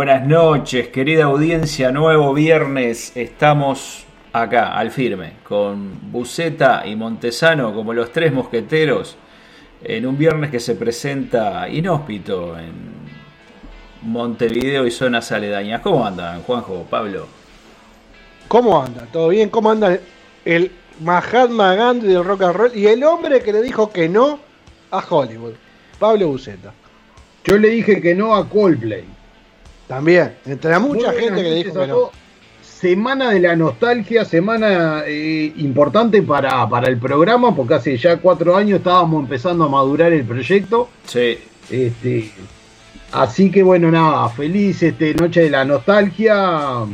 [0.00, 1.92] Buenas noches, querida audiencia.
[1.92, 3.14] Nuevo viernes.
[3.14, 9.18] Estamos acá, al firme, con Buceta y Montesano como los tres mosqueteros,
[9.84, 12.72] en un viernes que se presenta inhóspito en
[14.00, 15.82] Montevideo y zonas aledañas.
[15.82, 17.26] ¿Cómo andan, Juanjo, Pablo?
[18.48, 19.06] ¿Cómo anda?
[19.12, 19.50] ¿Todo bien?
[19.50, 19.98] ¿Cómo anda
[20.46, 24.40] el Mahatma Gandhi del rock and roll y el hombre que le dijo que no
[24.92, 25.56] a Hollywood?
[25.98, 26.72] Pablo Buceta.
[27.44, 29.19] Yo le dije que no a Coldplay.
[29.90, 32.10] También, entre mucha gente que le dijo que no.
[32.62, 38.56] Semana de la nostalgia, semana eh, importante para, para el programa, porque hace ya cuatro
[38.56, 40.88] años estábamos empezando a madurar el proyecto.
[41.04, 41.38] Sí,
[41.68, 42.30] Este,
[43.10, 46.86] así que bueno, nada, feliz este, noche de la nostalgia a,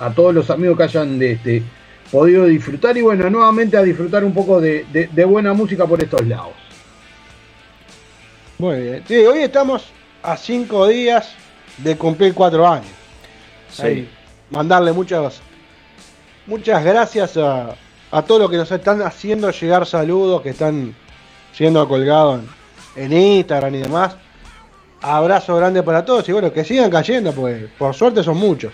[0.00, 1.62] a todos los amigos que hayan de, este,
[2.10, 6.02] podido disfrutar y bueno, nuevamente a disfrutar un poco de, de- de buena música por
[6.02, 6.52] estos lados.
[8.58, 9.02] Muy bien.
[9.06, 9.86] Sí, hoy estamos
[10.22, 11.34] a cinco días
[11.78, 12.90] de cumplir cuatro años.
[13.70, 13.82] sí.
[13.82, 14.10] Ahí,
[14.50, 15.40] mandarle muchas,
[16.46, 17.74] muchas gracias a,
[18.10, 20.94] a todos los que nos están haciendo llegar saludos, que están
[21.52, 22.42] siendo colgados
[22.96, 24.16] en, en Instagram y demás.
[25.02, 28.72] Abrazo grande para todos y bueno, que sigan cayendo, pues por suerte son muchos.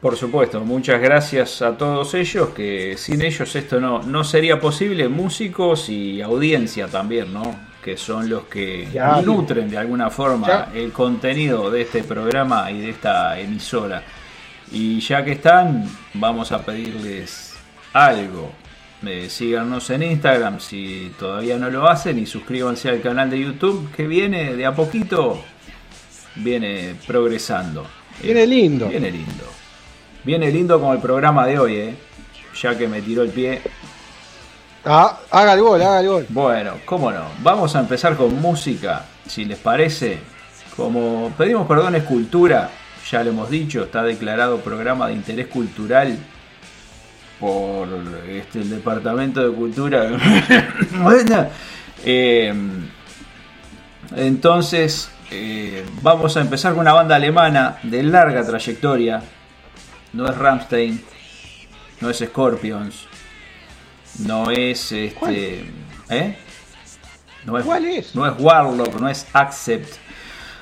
[0.00, 5.08] Por supuesto, muchas gracias a todos ellos, que sin ellos esto no, no sería posible,
[5.08, 7.56] músicos y audiencia también, ¿no?
[7.86, 9.22] Que son los que Ya.
[9.22, 10.70] nutren de alguna forma Ya.
[10.74, 14.02] el contenido de este programa y de esta emisora.
[14.72, 17.54] Y ya que están, vamos a pedirles
[17.92, 18.50] algo.
[19.06, 23.88] Eh, síganos en Instagram si todavía no lo hacen y suscríbanse al canal de YouTube
[23.94, 25.40] que viene de a poquito,
[26.34, 27.86] viene progresando.
[28.20, 28.88] Viene Eh, lindo.
[28.88, 29.44] Viene lindo.
[30.24, 31.94] Viene lindo como el programa de hoy, ¿eh?
[32.60, 33.60] Ya que me tiró el pie.
[34.88, 36.26] Ah, haga el gol, haga el gol.
[36.28, 37.24] Bueno, cómo no.
[37.42, 40.20] Vamos a empezar con música, si les parece.
[40.76, 42.70] Como pedimos perdón es cultura,
[43.10, 46.16] ya lo hemos dicho, está declarado programa de interés cultural
[47.40, 47.88] por
[48.28, 50.08] este, el Departamento de Cultura.
[52.04, 52.54] eh,
[54.14, 59.20] entonces eh, vamos a empezar con una banda alemana de larga trayectoria.
[60.12, 61.02] No es Rammstein,
[62.00, 63.05] no es Scorpions,
[64.20, 65.64] no es este.
[66.08, 66.36] ¿Eh?
[67.44, 68.14] No es, ¿Cuál es?
[68.14, 69.94] No es Warlock, no es Accept.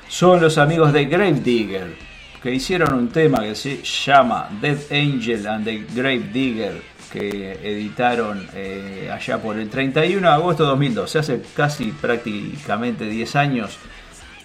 [0.07, 1.95] Son los amigos de Gravedigger,
[2.41, 9.09] que hicieron un tema que se llama Dead Angel and the Gravedigger, que editaron eh,
[9.11, 13.79] allá por el 31 de agosto de 2012, hace casi prácticamente 10 años,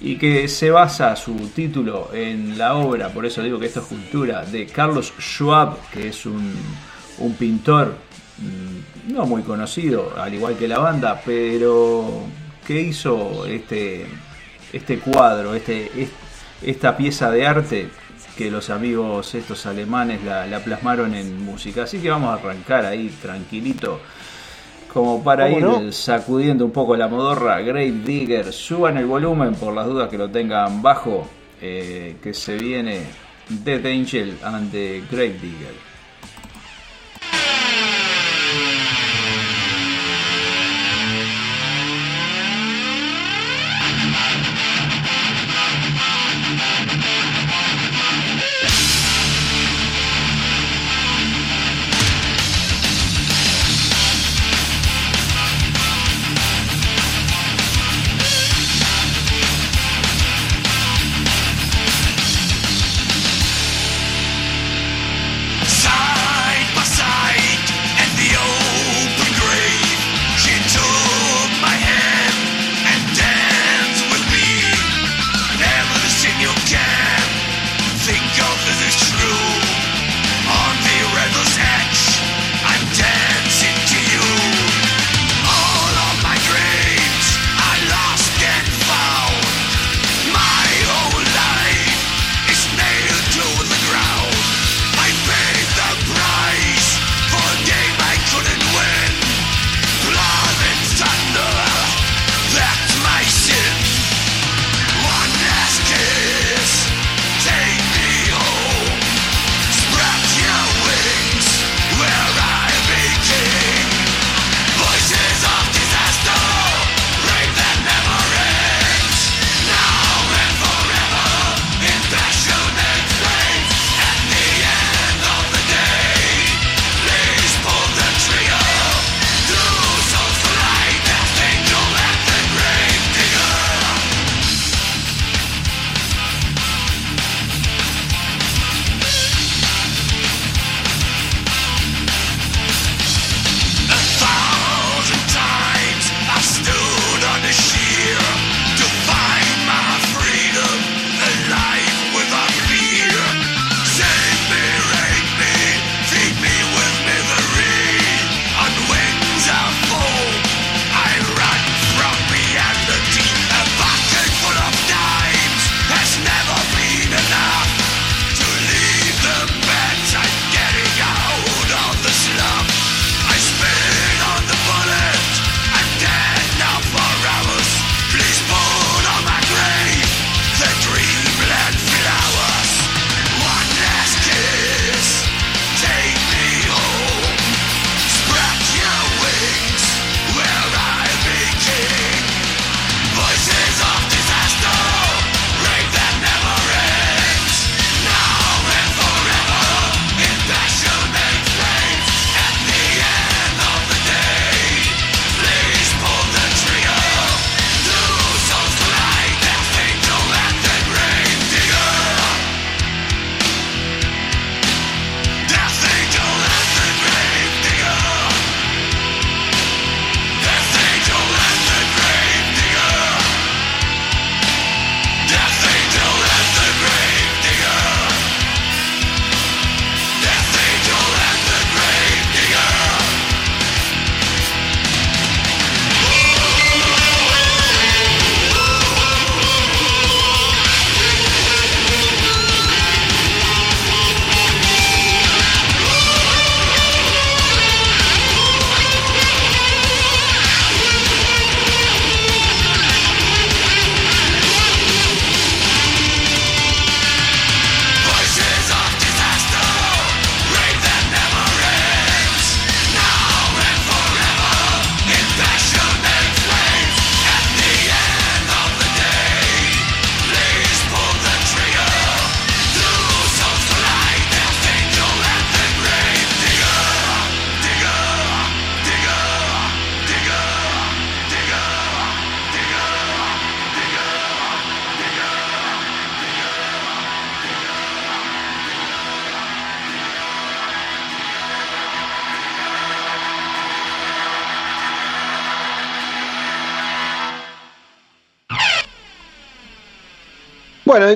[0.00, 3.86] y que se basa su título en la obra, por eso digo que esto es
[3.86, 6.54] cultura, de Carlos Schwab, que es un,
[7.18, 7.94] un pintor
[9.08, 12.22] no muy conocido, al igual que la banda, pero
[12.66, 14.06] que hizo este,
[14.72, 16.10] este cuadro, este, es-
[16.62, 17.88] esta pieza de arte
[18.36, 21.82] que los amigos estos alemanes la, la plasmaron en música.
[21.84, 24.00] Así que vamos a arrancar ahí tranquilito,
[24.92, 25.92] como para ¿Cómo ir no?
[25.92, 27.60] sacudiendo un poco la modorra.
[27.60, 31.28] Grave Digger, suban el volumen por las dudas que lo tengan bajo,
[31.60, 33.02] eh, que se viene
[33.48, 35.89] Dead Angel and the Grave Digger.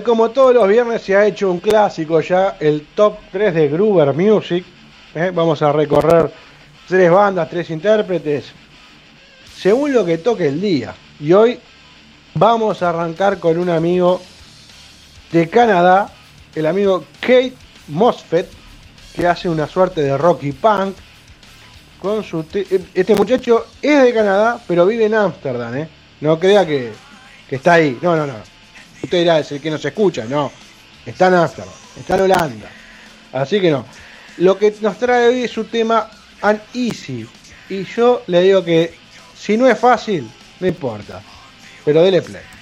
[0.02, 4.12] Como todos los viernes se ha hecho un clásico ya, el top 3 de Gruber
[4.12, 4.64] Music.
[5.14, 5.30] ¿eh?
[5.32, 6.32] Vamos a recorrer
[6.88, 8.46] tres bandas, tres intérpretes,
[9.56, 10.94] según lo que toque el día.
[11.20, 11.60] Y hoy
[12.34, 14.20] vamos a arrancar con un amigo
[15.30, 16.10] de Canadá,
[16.54, 17.54] el amigo Kate
[17.88, 18.48] Mosfet,
[19.14, 20.96] que hace una suerte de rock y punk.
[22.00, 22.44] Con su
[22.94, 25.88] este muchacho es de Canadá, pero vive en Ámsterdam, ¿eh?
[26.20, 26.92] No crea que,
[27.48, 27.98] que está ahí.
[28.02, 28.53] No, no, no.
[29.10, 30.24] Dirá, es el que nos escucha.
[30.24, 30.50] No,
[31.04, 32.70] está en Ámsterdam, está en Holanda.
[33.32, 33.84] Así que no.
[34.38, 36.10] Lo que nos trae hoy es su tema
[36.42, 37.26] Uneasy.
[37.68, 38.94] Y yo le digo que
[39.36, 40.28] si no es fácil,
[40.60, 41.22] no importa.
[41.84, 42.53] Pero dele play.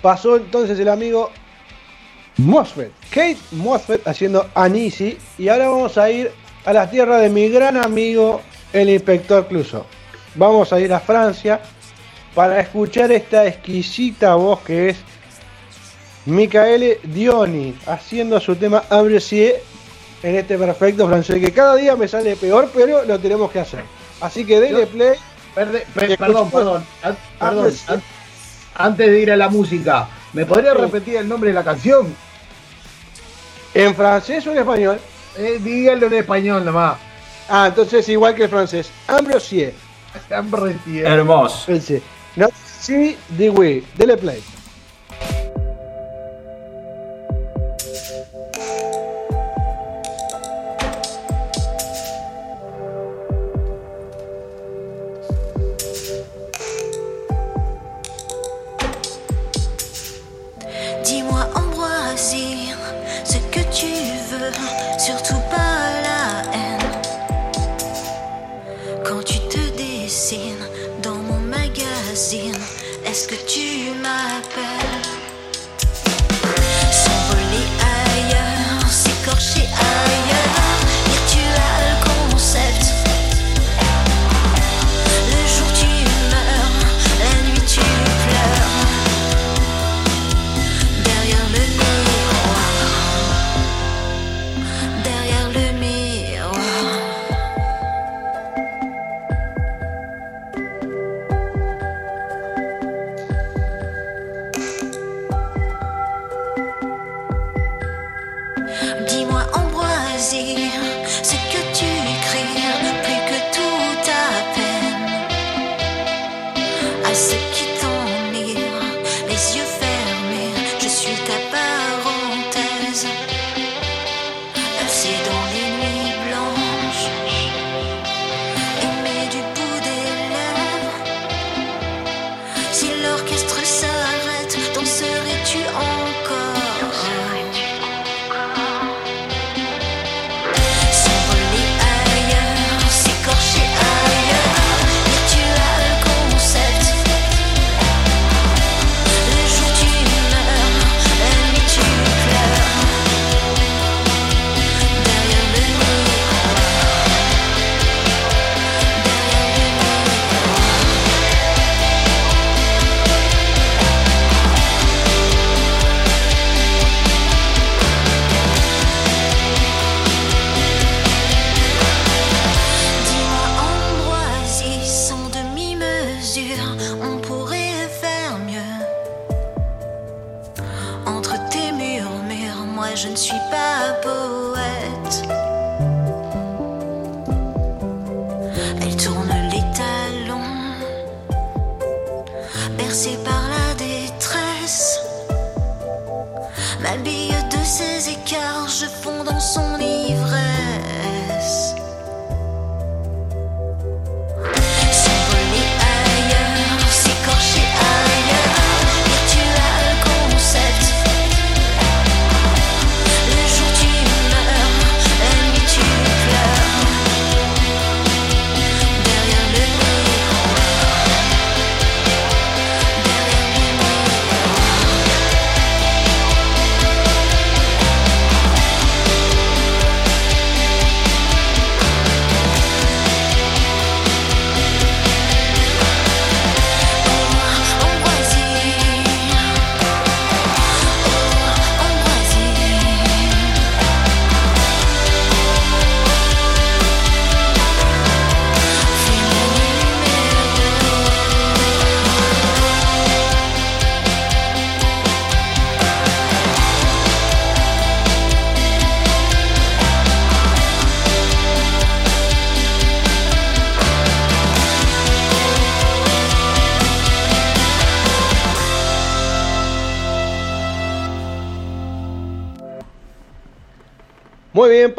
[0.00, 1.30] Pasó entonces el amigo
[2.36, 5.18] Mosfet, Kate Mosfet haciendo Anisi.
[5.38, 6.30] Y ahora vamos a ir
[6.64, 8.40] a las tierras de mi gran amigo,
[8.72, 9.86] el inspector Cluso.
[10.34, 11.60] Vamos a ir a Francia
[12.34, 14.96] para escuchar esta exquisita voz que es
[16.26, 19.62] Michael Dioni haciendo su tema Ambrosier
[20.22, 23.84] en este perfecto francés que cada día me sale peor, pero lo tenemos que hacer.
[24.20, 25.14] Así que denle play.
[25.54, 26.86] Perde, per, perdón, perdón,
[27.40, 27.72] perdón
[28.84, 32.14] antes de ir a la música, ¿me podría repetir el nombre de la canción?
[33.74, 35.00] ¿En francés o en español?
[35.36, 36.96] Eh, dígalo en español nomás.
[37.48, 38.90] Ah, entonces igual que el francés.
[39.06, 39.74] Ambrosier.
[40.34, 41.06] Ambrosier.
[41.06, 41.72] Hermoso.
[42.36, 42.48] No,
[42.80, 43.84] sí, de.
[43.96, 44.42] Dele play.
[65.10, 65.39] Surtout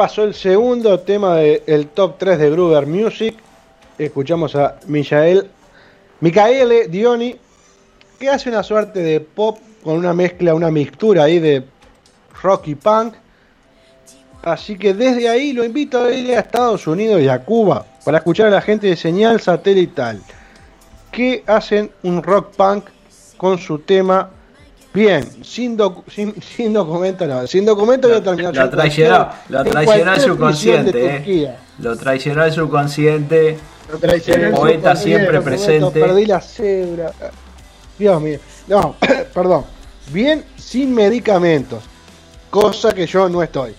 [0.01, 3.35] pasó el segundo tema del top 3 de Gruber Music.
[3.99, 5.47] Escuchamos a Michael,
[6.21, 7.35] Micaele Dioni,
[8.17, 11.63] que hace una suerte de pop con una mezcla, una mixtura ahí de
[12.41, 13.13] rock y punk.
[14.41, 18.17] Así que desde ahí lo invito a ir a Estados Unidos y a Cuba para
[18.17, 20.19] escuchar a la gente de señal satelital
[21.11, 22.85] que hacen un rock punk
[23.37, 24.31] con su tema
[24.93, 29.63] bien, sin, docu- sin, sin documento, no, sin documento voy a terminar Lo traicionó, lo
[29.63, 31.55] traicionó el subconsciente, eh.
[31.79, 33.57] Lo traicionó el subconsciente.
[33.91, 35.99] Lo traicionó El poeta siempre presente.
[35.99, 37.11] Perdí la cédula.
[37.97, 38.39] Dios mío.
[38.67, 38.95] No,
[39.33, 39.65] perdón.
[40.11, 41.83] Bien sin medicamentos.
[42.49, 43.73] Cosa que yo no estoy.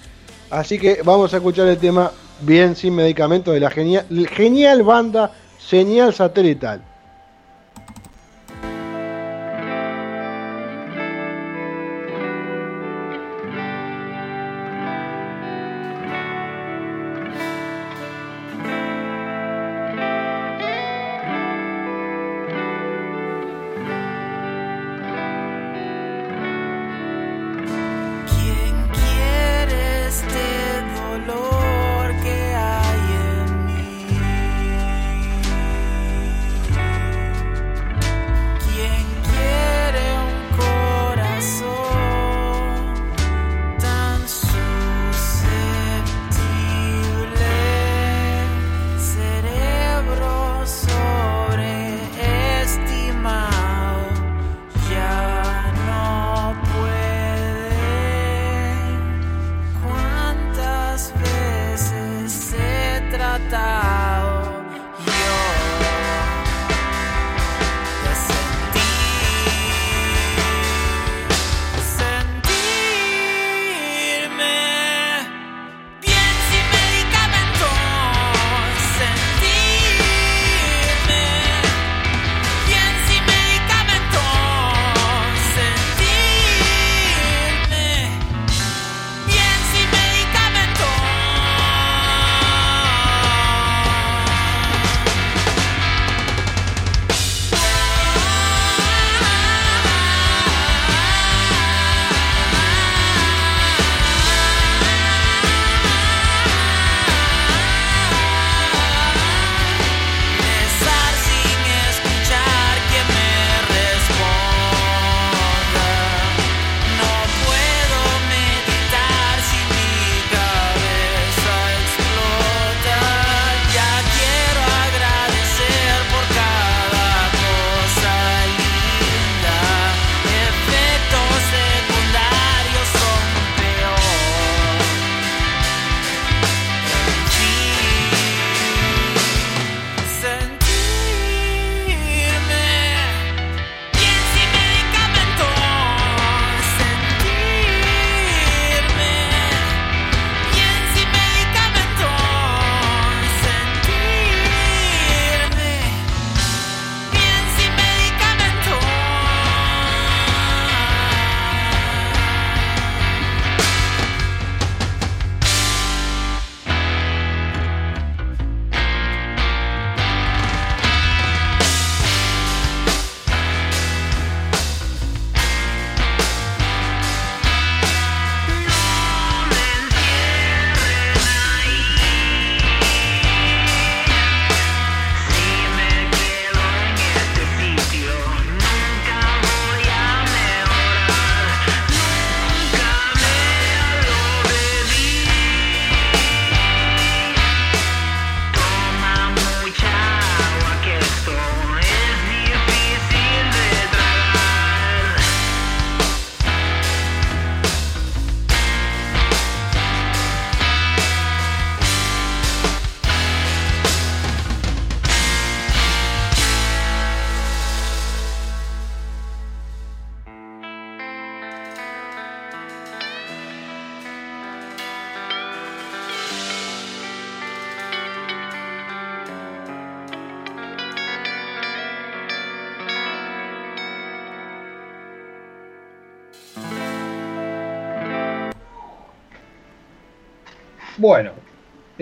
[0.51, 5.31] Así que vamos a escuchar el tema Bien sin medicamentos de la genial, genial banda
[5.59, 6.83] Señal Satelital.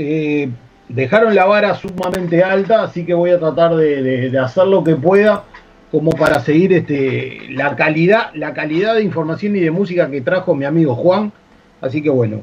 [0.01, 0.49] Eh,
[0.89, 5.45] dejaron la vara sumamente alta, así que voy a tratar de, hacer lo que pueda
[5.91, 10.55] como para seguir este, la calidad, la calidad de información y de música que trajo
[10.55, 11.33] mi amigo Juan.
[11.81, 12.43] Así que bueno,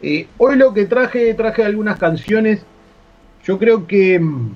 [0.00, 2.64] eh, hoy lo que traje, traje algunas canciones.
[3.44, 4.52] Yo creo que mm,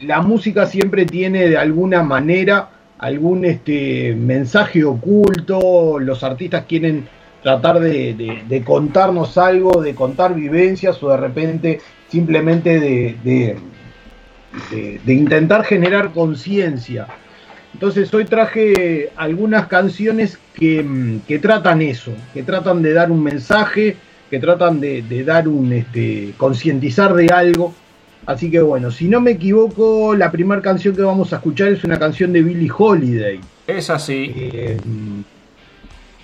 [0.00, 7.08] la música siempre tiene de alguna manera algún este, mensaje oculto, los artistas quieren
[7.46, 13.56] tratar de, de- de contarnos algo, de contar vivencias o de repente simplemente de, de-
[15.14, 17.06] intentar generar conciencia.
[17.72, 23.96] Entonces hoy traje algunas canciones que, que tratan eso, que tratan de dar un mensaje,
[24.28, 27.72] que tratan de, de dar un este, concientizar de algo.
[28.26, 31.84] Así que bueno, si no me equivoco, la primera canción que vamos a escuchar es
[31.84, 33.38] una canción de Billie Holiday.
[33.68, 34.32] Es así.
[34.34, 34.76] Eh,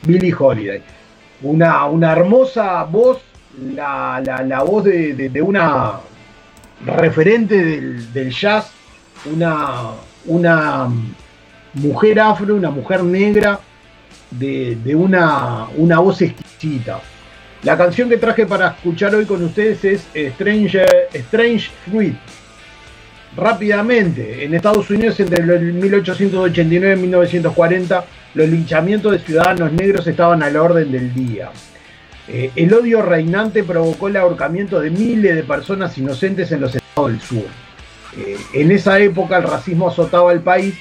[0.05, 0.83] Billie Holiday.
[1.43, 3.19] Una, una hermosa voz,
[3.75, 5.95] la, la- voz de, de- de una
[6.87, 8.71] referente del, del jazz,
[9.25, 9.91] una,
[10.27, 10.89] una
[11.75, 13.59] mujer afro, una mujer negra,
[14.31, 17.01] de, de una, una voz exquisita.
[17.63, 22.17] La canción que traje para escuchar hoy con ustedes es Strange, Strange Fruit.
[23.37, 30.43] Rápidamente, en Estados Unidos entre el 1889 y 1940, los linchamientos de ciudadanos negros estaban
[30.43, 31.51] a la orden del día.
[32.29, 37.11] Eh, el odio reinante provocó el ahorcamiento de miles de personas inocentes en los estados
[37.11, 37.45] del sur.
[38.19, 40.75] Eh, en esa época el racismo azotaba el país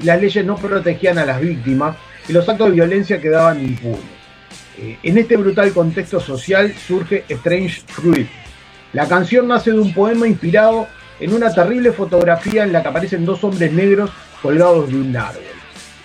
[0.00, 1.96] y las leyes no protegían a las víctimas
[2.28, 4.00] y los actos de violencia quedaban impunes.
[4.78, 8.28] Eh, en este brutal contexto social surge Strange Fruit.
[8.92, 10.88] La canción nace de un poema inspirado
[11.22, 14.10] en una terrible fotografía en la que aparecen dos hombres negros
[14.42, 15.42] colgados de un árbol.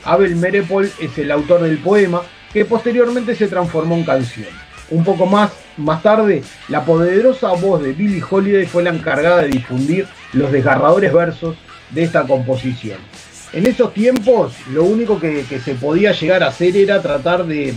[0.03, 2.21] Abel Merepol es el autor del poema
[2.53, 4.49] que posteriormente se transformó en canción.
[4.91, 9.49] Un poco más, más tarde, la poderosa voz de Billie Holiday fue la encargada de
[9.49, 11.57] difundir los desgarradores versos
[11.89, 12.99] de esta composición.
[13.53, 17.73] En esos tiempos, lo único que, se podía llegar a hacer era tratar de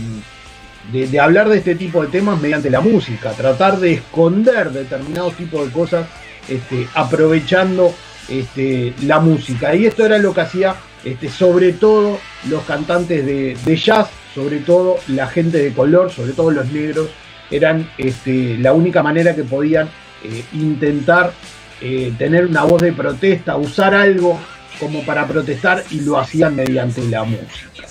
[1.19, 5.71] hablar de este tipo de temas mediante la música, tratar de esconder determinados tipos de
[5.71, 6.05] cosas
[6.51, 7.93] este, aprovechando
[8.29, 9.73] este, la música.
[9.75, 14.97] Y esto era lo que hacía este, sobre todo los cantantes de, jazz, sobre todo
[15.07, 17.09] la gente de color, sobre todo los negros,
[17.49, 19.89] eran este, la única manera que podían
[20.23, 21.33] eh, intentar
[21.81, 24.39] eh, tener una voz de protesta, usar algo
[24.79, 27.87] como para protestar y lo hacían mediante la música.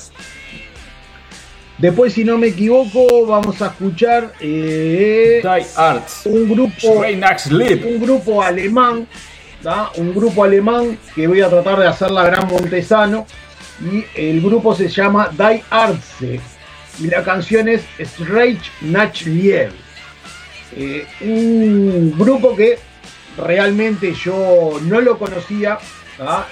[1.80, 6.26] Después, si no me equivoco, vamos a escuchar eh, Die Arts.
[6.26, 9.06] un grupo un grupo alemán,
[9.62, 9.90] ¿da?
[9.96, 13.26] un grupo alemán que voy a tratar de hacer la gran Montesano
[13.80, 16.38] y el grupo se llama Die Arze
[16.98, 19.72] y la canción es Streich nach Liebe.
[20.76, 22.78] Eh, un grupo que
[23.38, 25.78] realmente yo no lo conocía,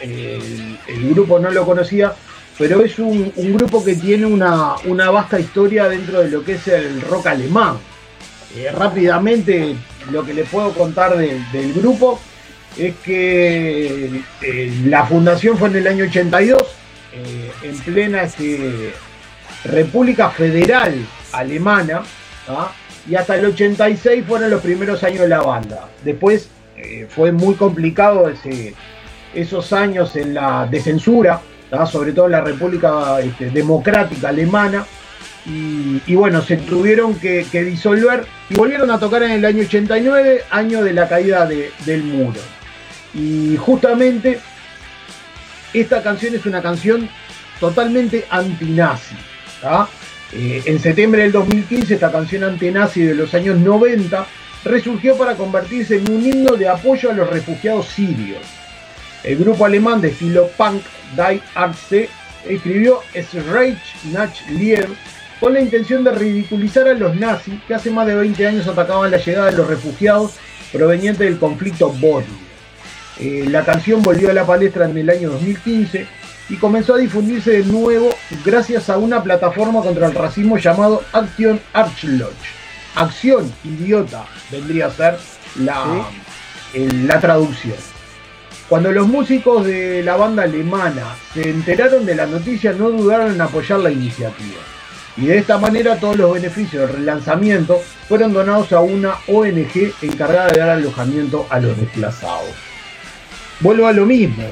[0.07, 2.15] el grupo no lo conocía,
[2.59, 4.77] pero es un, grupo que tiene una,
[5.11, 7.77] vasta historia dentro de lo que es el rock alemán.
[8.57, 9.77] Eh, rápidamente
[10.11, 12.19] lo que les puedo contar del grupo
[12.77, 16.63] es que eh, la fundación fue en el año 82,
[17.13, 18.93] eh, en plena este,
[19.65, 20.95] República Federal
[21.33, 22.03] Alemana,
[22.49, 22.73] ¿ah?
[23.09, 25.89] y hasta el 86 fueron los primeros años de la banda.
[26.05, 28.75] Después eh, fue muy complicado ese,
[29.35, 31.41] esos años en la, de censura,
[31.91, 34.87] sobre todo la República este, Democrática Alemana,
[35.47, 40.83] y, bueno, se tuvieron que, disolver y volvieron a tocar en el año 89, año
[40.85, 42.41] de la caída de- del muro.
[43.15, 44.41] Y justamente
[45.73, 47.09] esta canción es una canción
[47.61, 49.15] totalmente antinazi.
[50.33, 54.27] Eh, en septiembre del 2015 esta canción antinazi de los años 90
[54.65, 58.43] resurgió para convertirse en un himno de apoyo a los refugiados sirios.
[59.29, 60.83] El grupo alemán de estilo punk
[61.15, 62.09] Die Arze
[62.49, 63.01] escribió
[63.53, 63.79] Reich
[64.11, 64.89] nach Liebe
[65.39, 69.11] con la intención de ridiculizar a los nazis que hace más de 20 años atacaban
[69.11, 70.33] la llegada de los refugiados
[70.73, 72.39] provenientes del conflicto bosnio.
[73.21, 76.07] Eh, la canción volvió a la palestra en el año 2015
[76.49, 78.09] y comenzó a difundirse de nuevo
[78.47, 82.33] gracias a una plataforma contra el racismo llamado Action Arschloch.
[82.95, 85.19] Acción idiota vendría a ser
[85.57, 86.07] la,
[86.73, 87.77] el- la traducción.
[88.69, 93.41] Cuando los músicos de la banda alemana se enteraron de la noticia no dudaron en
[93.41, 94.61] apoyar la iniciativa.
[95.17, 100.49] Y de esta manera todos los beneficios del relanzamiento fueron donados a una ONG encargada
[100.49, 102.51] de dar alojamiento a los desplazados.
[103.61, 104.45] Vuelvo a lo mismo.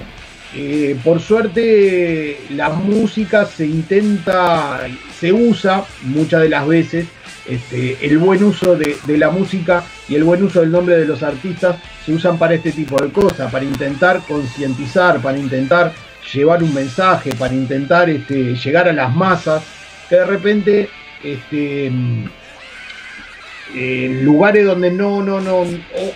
[0.54, 4.80] Eh, por suerte la música se intenta,
[5.20, 7.06] se usa muchas de las veces
[7.48, 11.22] este, el buen uso de, la música y el buen uso del nombre de los
[11.22, 15.92] artistas se usan para este tipo de cosas, para intentar concientizar, para intentar
[16.32, 19.62] llevar un mensaje, para intentar este, llegar a las masas,
[20.08, 20.88] que de repente
[21.22, 21.86] este,
[23.74, 25.64] en lugares donde no, no, no,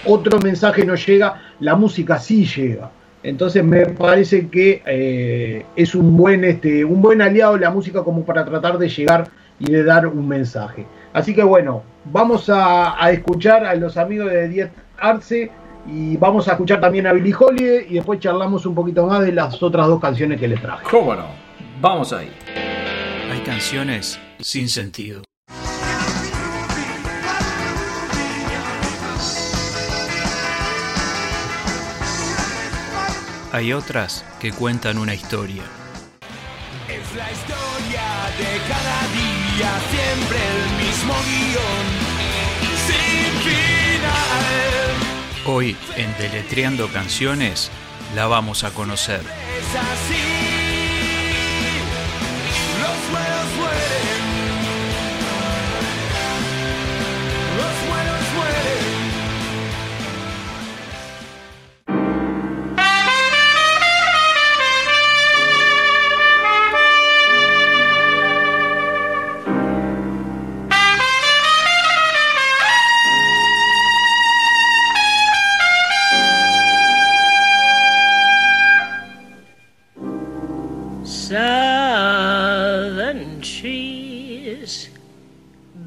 [0.07, 2.91] otro mensaje no llega, la música sí llega.
[3.23, 8.25] Entonces me parece que eh, es un buen, este, un buen aliado la música como
[8.25, 10.87] para tratar de llegar y de dar un mensaje.
[11.13, 15.51] Así que bueno, vamos a, a escuchar a los amigos de 10 Arce
[15.87, 19.33] y vamos a escuchar también a Billy Holiday y después charlamos un poquito más de
[19.33, 20.85] las otras dos canciones que les traje.
[20.91, 21.27] ¿Cómo no?
[21.81, 22.31] Vamos ahí.
[23.31, 25.23] Hay canciones sin sentido.
[33.53, 35.65] Hay otras que cuentan una historia.
[36.89, 38.03] Es la historia
[38.39, 38.59] de
[39.61, 41.87] día, siempre el mismo guion,
[42.87, 44.95] sin final.
[45.47, 47.71] Hoy, en Deletreando Canciones,
[48.15, 49.21] la vamos a conocer.
[49.21, 50.25] Es así,
[52.81, 53.01] los
[53.59, 54.20] mueren,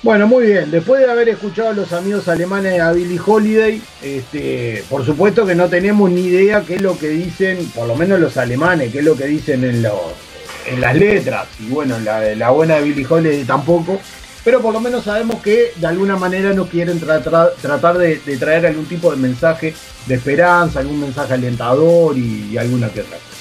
[0.04, 0.70] Bueno, muy bien.
[0.70, 5.54] Después de haber escuchado a los amigos alemanes a Billie Holiday, este, por supuesto que
[5.54, 8.98] no tenemos ni idea qué es lo que dicen, por lo menos los alemanes, qué
[8.98, 9.94] es lo que dicen en, los,
[10.66, 11.48] en las letras.
[11.58, 13.98] Y bueno, la, la buena de Billie Holiday tampoco.
[14.44, 17.54] Pero por lo menos sabemos que de alguna manera no quieren tratar,
[17.96, 19.72] de traer algún tipo de mensaje
[20.04, 23.33] de esperanza, algún mensaje alentador y, y alguna que otra cosa.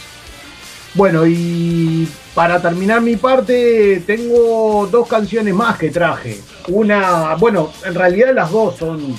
[0.95, 6.39] Bueno, y para terminar mi parte, tengo dos canciones más que traje.
[6.67, 9.17] Una, bueno, en realidad las dos son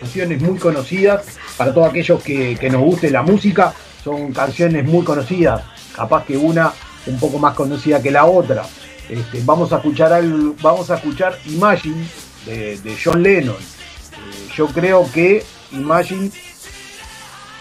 [0.00, 1.24] canciones muy conocidas
[1.56, 3.74] para todos aquellos que, que nos guste la música.
[4.04, 5.62] Son canciones muy conocidas,
[5.96, 6.72] capaz que una
[7.06, 8.62] un poco más conocida que la otra.
[9.08, 12.06] Este, vamos a escuchar al, vamos a escuchar Imagine
[12.46, 13.56] de, John Lennon.
[13.56, 16.30] Eh, yo creo que Imagine,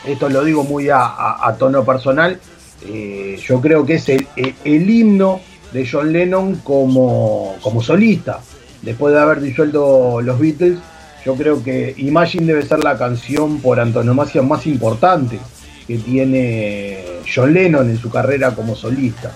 [0.05, 2.39] esto lo digo muy a tono personal,
[2.85, 8.39] eh, yo creo que es el, el- el himno de John Lennon como, como solista.
[8.81, 10.79] Después de haber disuelto los Beatles,
[11.25, 15.39] yo creo que Imagine debe ser la canción por antonomasia más importante
[15.85, 17.03] que tiene
[17.33, 19.31] John Lennon en su carrera como solista.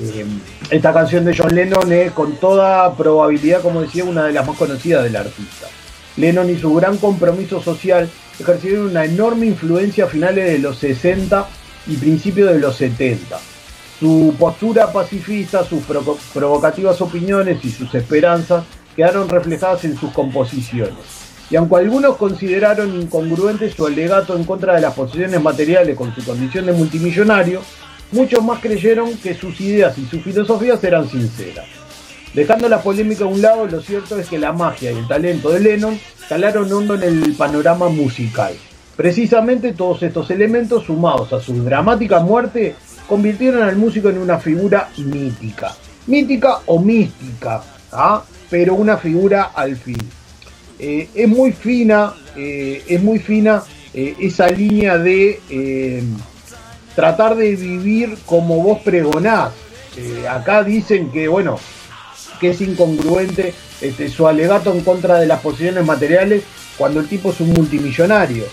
[0.00, 0.24] Eh,
[0.70, 4.56] esta canción de John Lennon es con toda probabilidad, como decía, una de las más
[4.56, 5.66] conocidas del artista.
[6.16, 8.08] Lennon y su gran compromiso social
[8.38, 11.46] ejercieron una enorme influencia a finales de los 60
[11.86, 13.38] y principios de los 70.
[13.98, 18.64] Su postura pacifista, sus provo- provocativas opiniones y sus esperanzas
[18.96, 20.94] quedaron reflejadas en sus composiciones.
[21.50, 26.24] Y aunque algunos consideraron incongruente su alegato en contra de las posesiones materiales con su
[26.24, 27.60] condición de multimillonario,
[28.10, 31.66] muchos más creyeron que sus ideas y sus filosofías eran sinceras.
[32.34, 35.50] Dejando la polémica a un lado, lo cierto es que la magia y el talento
[35.50, 38.54] de Lennon calaron hondo en el panorama musical.
[38.96, 42.74] Precisamente todos estos elementos, sumados a su dramática muerte,
[43.08, 45.74] convirtieron al músico en una figura mítica.
[46.06, 47.62] Mítica o mística,
[47.92, 48.22] ¿ah?
[48.50, 49.98] pero una figura al fin.
[50.78, 53.62] Eh, es muy fina, eh, es muy fina
[53.94, 56.02] eh, esa línea de
[56.96, 59.52] tratar de vivir como vos pregonás.
[60.28, 61.58] Acá dicen que, bueno,
[62.40, 66.42] que es incongruente este, su alegato en contra de las posiciones materiales
[66.76, 68.44] cuando el tipo es un multimillonario.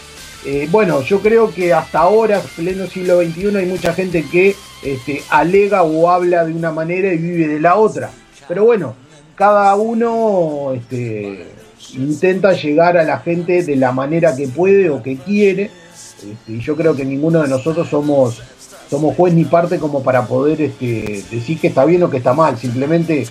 [0.46, 5.22] Eh, bueno, yo creo que hasta ahora, pleno siglo XXI, hay mucha gente que este,
[5.30, 8.10] alega o habla de una manera y vive de la otra.
[8.48, 8.96] Pero bueno,
[9.36, 11.48] cada uno este,
[11.94, 15.72] intenta llegar a la gente de la manera que puede o que quiere.
[15.94, 18.42] Este, y yo creo que ninguno de nosotros somos,
[18.90, 22.58] somos juez ni parte como para poder decir que está bien o que está mal.
[22.58, 23.28] Simplemente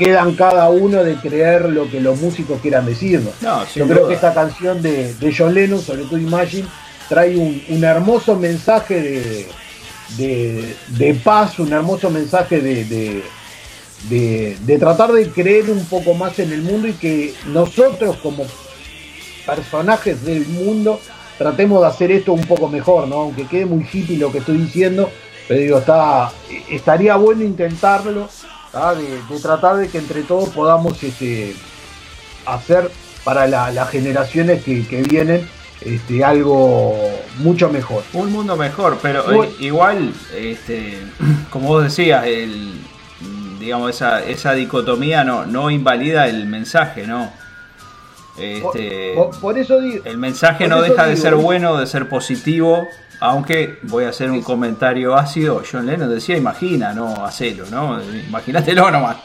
[0.00, 3.34] quedan cada uno de creer lo que los músicos quieran decirnos.
[3.40, 4.08] No, Yo creo duda.
[4.08, 6.66] que esta canción de, de John Lennon, sobre todo Imagine,
[7.08, 9.46] trae un, un hermoso mensaje de,
[10.16, 13.22] de, de paz, un hermoso mensaje de-
[14.08, 18.46] de tratar de creer un poco más en el mundo y que nosotros como
[19.44, 21.00] personajes del mundo
[21.38, 23.16] tratemos de hacer esto un poco mejor, ¿no?
[23.16, 25.10] Aunque quede muy hippie lo que estoy diciendo,
[25.48, 26.30] pero digo, está,
[26.70, 28.28] estaría bueno intentarlo,
[28.72, 31.54] de, de tratar de que entre todos podamos este,
[32.46, 32.90] hacer
[33.24, 35.48] para la- las generaciones que, que vienen
[35.80, 36.94] este, algo
[37.38, 38.04] mucho mejor.
[38.12, 40.98] Un mundo mejor, pero eh, igual, este,
[41.50, 42.74] como vos decías, el,
[43.58, 47.32] digamos, esa, esa dicotomía no, no invalida el mensaje, ¿no?
[48.40, 52.88] Este, Por, por eso digo, el mensaje no deja de ser bueno, de ser positivo,
[53.20, 55.62] aunque voy a hacer un comentario ácido.
[55.70, 58.00] John Lennon decía, imagina, no, hacelo, ¿no?
[58.02, 59.16] Imagínatelo nomás.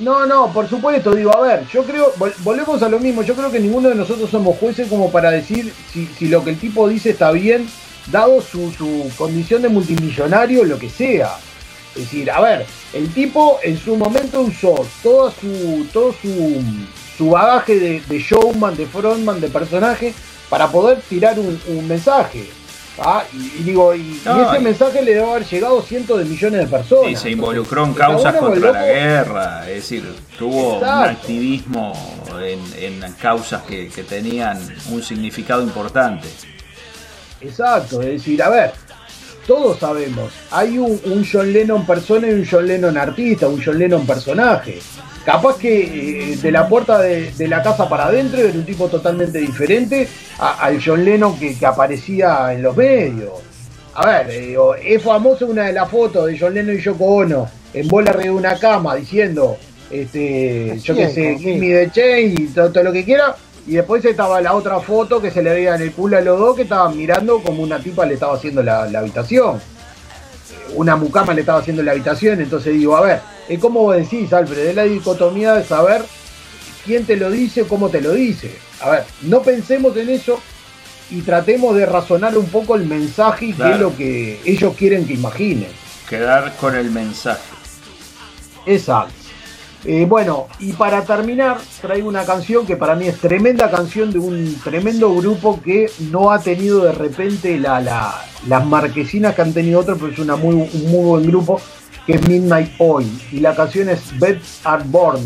[0.00, 3.34] No, no, por supuesto, digo, a ver, yo creo, vol- volvemos a lo mismo, yo
[3.34, 6.58] creo que ninguno de nosotros somos jueces como para decir si, si lo que el
[6.58, 7.66] tipo dice está bien,
[8.12, 11.30] dado su, su condición de multimillonario, lo que sea.
[11.94, 16.62] Es decir, a ver, el tipo en su momento usó toda su, todo su,
[17.20, 20.14] su bagaje de, de showman, de frontman, de personaje,
[20.48, 22.48] para poder tirar un, un mensaje.
[22.98, 23.22] ¿ah?
[23.34, 26.60] Y, y digo, y, ese y- mensaje le debe haber llegado a cientos de millones
[26.62, 27.10] de personas.
[27.12, 30.02] Y se involucró en causas contra la guerra, es decir,
[30.38, 31.92] tuvo un activismo
[32.42, 34.58] en, en causas que, que tenían
[34.90, 36.26] un significado importante.
[37.42, 38.72] Exacto, es decir, a ver,
[39.46, 43.78] todos sabemos, hay un, un John Lennon persona y un John Lennon artista, un John
[43.78, 44.78] Lennon personaje.
[45.24, 48.88] Capaz que eh, de la puerta de, de la casa para adentro era un tipo
[48.88, 53.32] totalmente diferente a- al John Lennon que, que aparecía en los medios.
[53.94, 57.48] A ver, eh, es famosa una de las fotos de John Lennon y Yoko Ono
[57.74, 59.56] en bola arriba de una cama diciendo,
[59.90, 63.36] este, yo qué sé, Bien, give me the chain y todo, todo lo que quiera.
[63.66, 66.38] Y después estaba la otra foto que se le veía en el culo a los
[66.38, 69.60] dos que estaban mirando como una tipa le estaba haciendo la, la habitación.
[70.74, 72.40] Una mucama le estaba haciendo la habitación.
[72.40, 76.02] Entonces digo, a ver, es como vos decís, Alfred, es la dicotomía de saber
[76.84, 78.56] quién te lo dice o cómo te lo dice.
[78.80, 80.40] A ver, no pensemos en eso
[81.10, 85.06] y tratemos de razonar un poco el mensaje y qué es lo que ellos quieren
[85.06, 85.70] que imaginen.
[86.08, 87.40] Quedar con el mensaje.
[88.66, 89.19] Exacto.
[89.84, 94.18] Eh, bueno, y para terminar, traigo una canción que para mí es tremenda canción de
[94.18, 98.14] un tremendo grupo que no ha tenido de repente la, la-
[98.46, 101.60] las marquesinas que han tenido otros, pero es una muy, un muy buen grupo,
[102.06, 103.08] que es Midnight Oil.
[103.32, 105.20] Y la canción es Beds Are Born,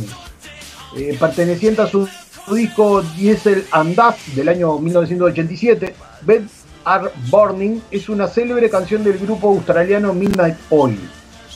[0.97, 2.09] eh, perteneciente a su,
[2.47, 5.95] su disco Diesel and Dust del año 1987.
[6.23, 6.53] Beds
[6.85, 11.01] Are Burning es una célebre canción del grupo australiano Midnight Oil.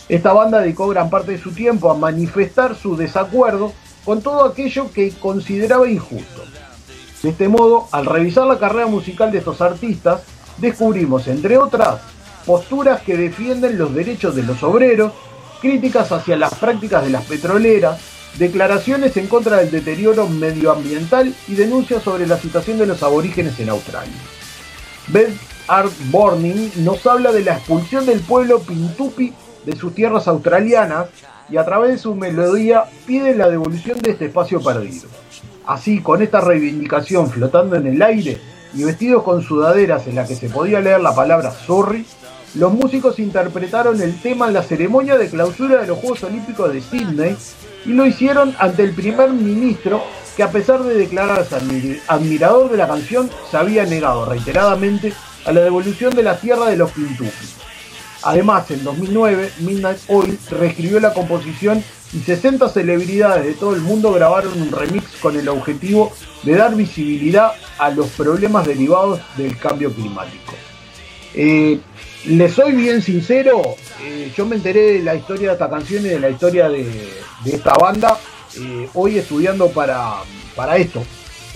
[0.09, 3.73] Esta banda dedicó gran parte de su tiempo a manifestar su desacuerdo
[4.05, 6.45] con todo aquello que consideraba injusto.
[7.23, 10.23] De este modo, al revisar la carrera musical de estos artistas,
[10.57, 12.01] descubrimos, entre otras,
[12.47, 15.13] posturas que defienden los derechos de los obreros,
[15.61, 18.01] críticas hacia las prácticas de las petroleras,
[18.39, 23.69] declaraciones en contra del deterioro medioambiental y denuncias sobre la situación de los aborígenes en
[23.69, 24.15] Australia.
[25.09, 25.31] Bed
[25.67, 29.35] Art Burning nos habla de la expulsión del pueblo Pintupi
[29.65, 31.07] de sus tierras australianas
[31.51, 35.09] y a través de su melodía pide la devolución de este espacio perdido.
[35.67, 38.39] Así, con esta reivindicación flotando en el aire
[38.75, 42.07] y vestidos con sudaderas en la que se podía leer la palabra sorry,
[42.55, 46.81] los músicos interpretaron el tema en la ceremonia de clausura de los Juegos Olímpicos de
[46.81, 47.37] Sydney
[47.85, 50.03] y lo hicieron ante el primer ministro
[50.37, 55.13] que a pesar de declararse admir- admirador de la canción, se había negado reiteradamente
[55.45, 57.31] a la devolución de la tierra de los Pintupi.
[58.23, 64.13] Además, en 2009, Midnight Oil reescribió la composición y 60 celebridades de todo el mundo
[64.13, 66.13] grabaron un remix con el objetivo
[66.43, 70.55] de dar visibilidad a los problemas derivados del cambio climático.
[71.35, 71.79] Eh,
[72.25, 73.63] les soy bien sincero,
[74.03, 77.09] eh, yo me enteré de la historia de esta canción y de la historia de,
[77.47, 78.19] esta banda
[78.59, 80.25] eh, hoy estudiando para,
[80.77, 81.05] esto.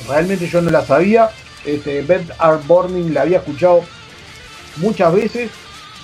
[0.07, 1.31] Realmente yo no la sabía.
[1.65, 3.83] Este, Bed Are Burning la había escuchado
[4.77, 5.51] muchas veces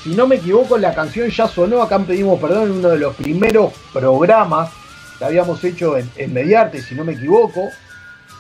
[0.03, 2.99] si no me equivoco, la canción ya sonó acá en Pedimos Perdón en uno de
[2.99, 4.71] los primeros programas
[5.19, 7.69] que habíamos hecho en, en Mediarte, si no me equivoco.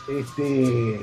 [0.08, 1.00] Este,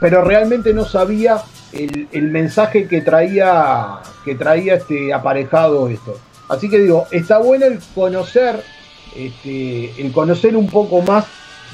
[0.00, 1.42] pero realmente no sabía
[1.72, 6.18] el, el mensaje que traía, que traía este aparejado esto.
[6.48, 8.62] Así que digo, está bueno el conocer,
[9.16, 11.24] este, el conocer un poco más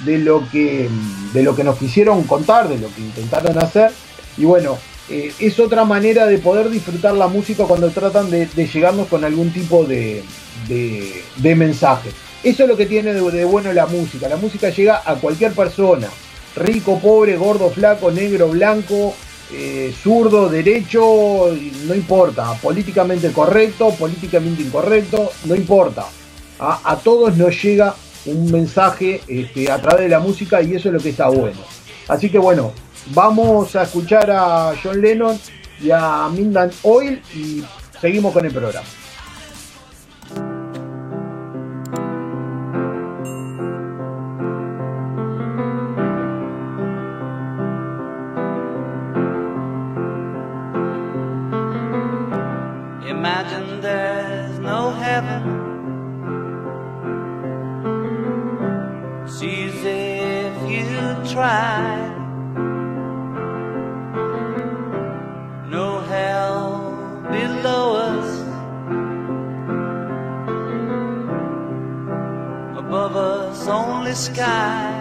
[0.04, 0.88] de lo que,
[1.32, 3.90] de lo que nos quisieron contar, de lo que intentaron hacer.
[4.36, 4.78] Y bueno,
[5.10, 9.52] eh, es otra manera de poder disfrutar la música cuando tratan de, llegarnos con algún
[9.52, 10.22] tipo de,
[11.42, 12.10] mensaje.
[12.44, 14.28] Eso es lo que tiene de, bueno la música.
[14.28, 16.08] La música llega a cualquier persona.
[16.54, 19.14] Rico, pobre, gordo, flaco, negro, blanco,
[19.52, 21.56] eh, zurdo, derecho,
[21.86, 22.54] no importa.
[22.62, 26.06] Políticamente correcto, políticamente incorrecto, no importa.
[26.60, 27.94] A, a todos nos llega
[28.26, 31.58] un mensaje este, a través de la música y eso es lo que está bueno.
[32.06, 32.72] Así que bueno,
[33.06, 35.38] vamos a escuchar a John Lennon
[35.80, 37.64] y a Mindan Oil y
[38.00, 38.86] seguimos con el programa.
[74.10, 74.99] the sky.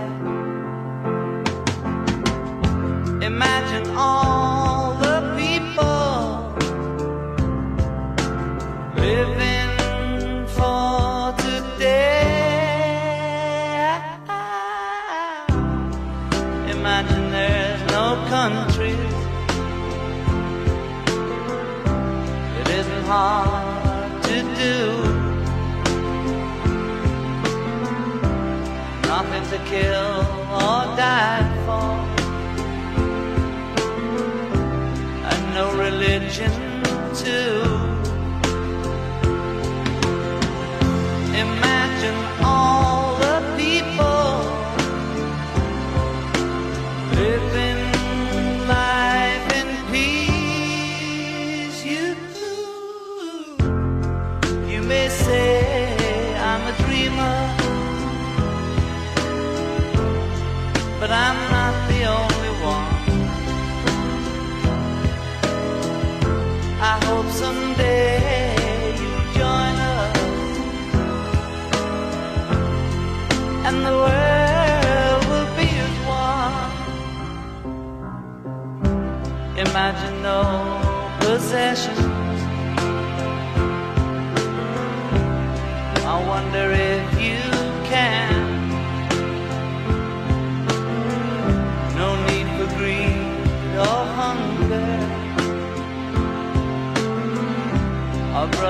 [29.80, 30.09] Yeah.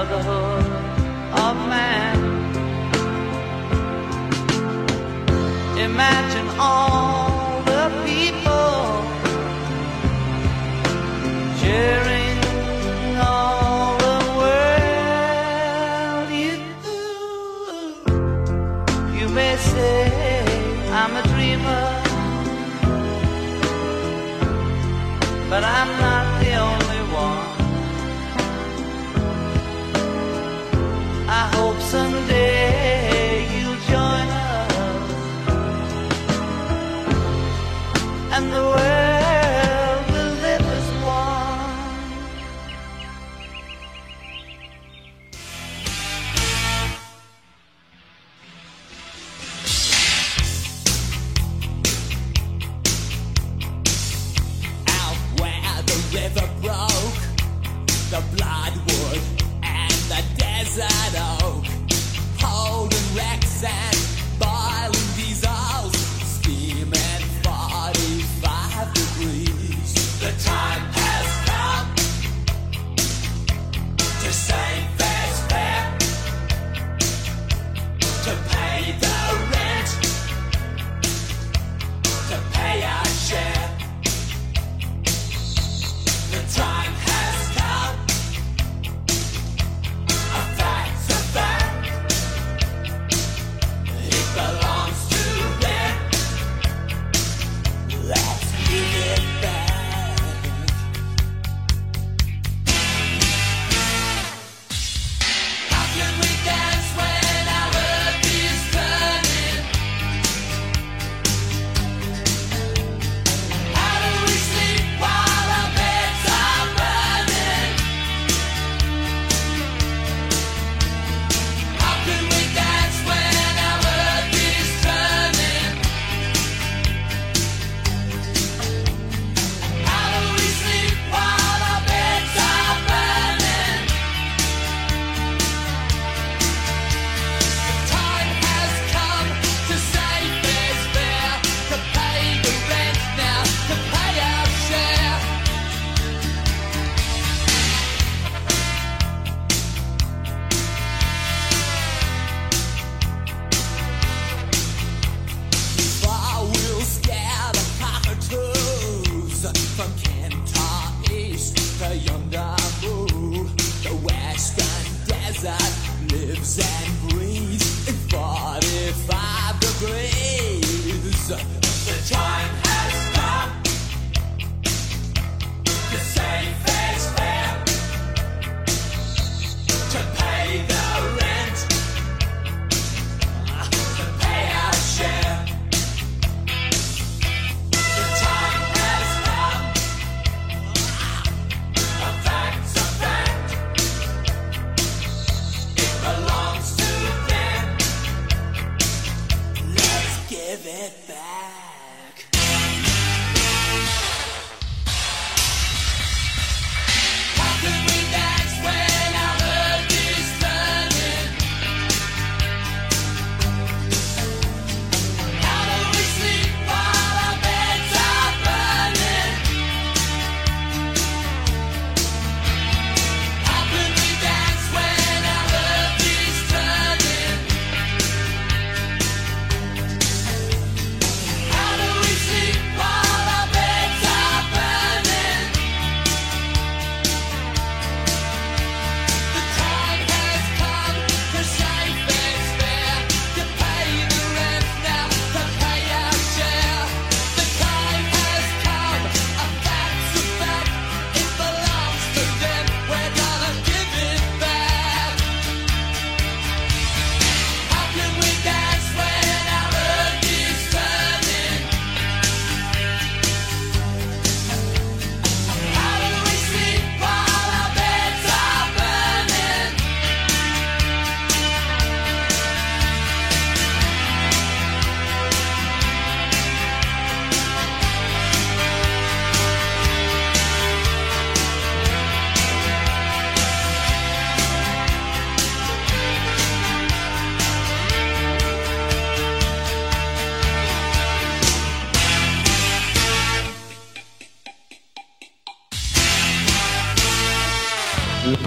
[0.09, 0.65] Brotherhood
[1.45, 2.17] of man.
[5.77, 9.03] Imagine all the people
[11.61, 12.37] sharing
[13.21, 14.69] all the world.
[16.41, 16.53] You,
[19.19, 19.97] you may say
[20.91, 21.85] I'm a dreamer,
[25.49, 25.98] but I'm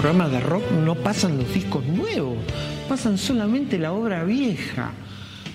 [0.03, 2.35] programas de rock no pasan los discos nuevos,
[2.89, 4.91] pasan solamente la obra vieja,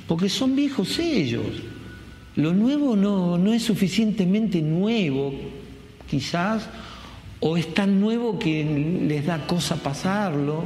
[0.06, 1.44] porque son viejos ellos.
[2.34, 5.34] Lo nuevo no, no es suficientemente nuevo,
[6.08, 6.66] quizás,
[7.40, 8.64] o es tan nuevo que
[9.06, 10.64] les da cosa pasarlo.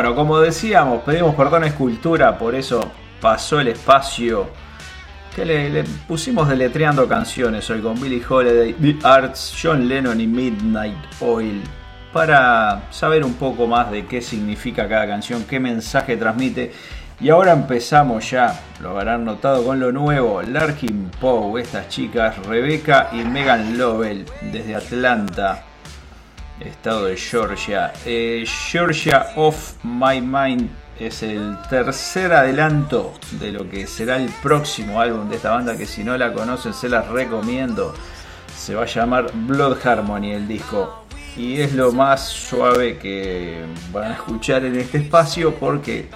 [0.00, 2.90] Bueno, como decíamos, pedimos perdón a Escultura, por eso
[3.20, 4.48] pasó el espacio
[5.36, 10.96] que le, pusimos deletreando canciones hoy con Billy Holiday, The Arts, John Lennon y Midnight
[11.20, 11.62] Oil
[12.14, 16.72] para saber un poco más de qué significa cada canción, qué mensaje transmite.
[17.20, 23.10] Y ahora empezamos ya, lo habrán notado con lo nuevo, Larkin Poe, estas chicas, Rebecca
[23.12, 25.66] y Megan Lovell, desde Atlanta,
[26.60, 27.92] estado de Georgia.
[28.04, 35.00] Eh, Georgia of My Mind es el tercer adelanto de lo que será el próximo
[35.00, 37.94] álbum de esta banda que si no la conocen se las recomiendo.
[38.56, 41.04] Se va a llamar Blood Harmony el disco
[41.36, 46.10] y es lo más suave que van a escuchar en este espacio porque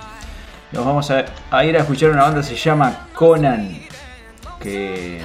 [0.73, 3.79] nos vamos a, ir a escuchar una banda que se llama Conan
[4.61, 5.21] que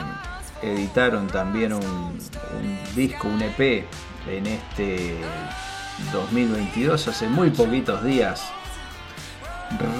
[0.61, 2.17] editaron también un
[2.95, 3.85] disco, un EP
[4.29, 5.15] en este
[6.13, 8.51] 2022 hace muy poquitos días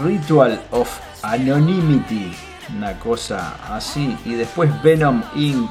[0.04, 0.90] Ritual of
[1.24, 2.32] Anonymity,
[2.76, 4.18] una cosa así.
[4.26, 5.70] Y después Venom Inc.,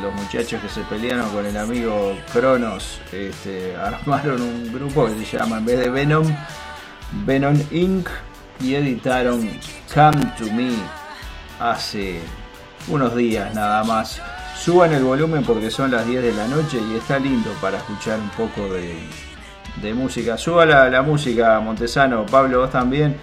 [0.00, 5.38] los muchachos que se pelearon con el amigo Cronos, este, armaron un grupo que se
[5.38, 6.24] llama, en vez de Venom,
[7.24, 8.08] Venom Inc.
[8.60, 9.48] y editaron
[9.92, 10.72] Come to Me
[11.58, 12.20] hace
[12.88, 14.20] unos días nada más.
[14.62, 18.20] Suban el volumen porque son las 10 de la noche y está lindo para escuchar
[18.20, 18.94] un poco de,
[19.82, 20.38] de música.
[20.38, 23.16] Suba la, música, Montesano, Pablo, vos también.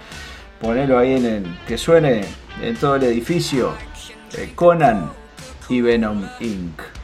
[0.60, 2.26] Ponelo ahí en el, que suene
[2.60, 3.72] en todo el edificio.
[4.36, 5.10] Eh, Conan
[5.70, 6.99] y Venom Inc.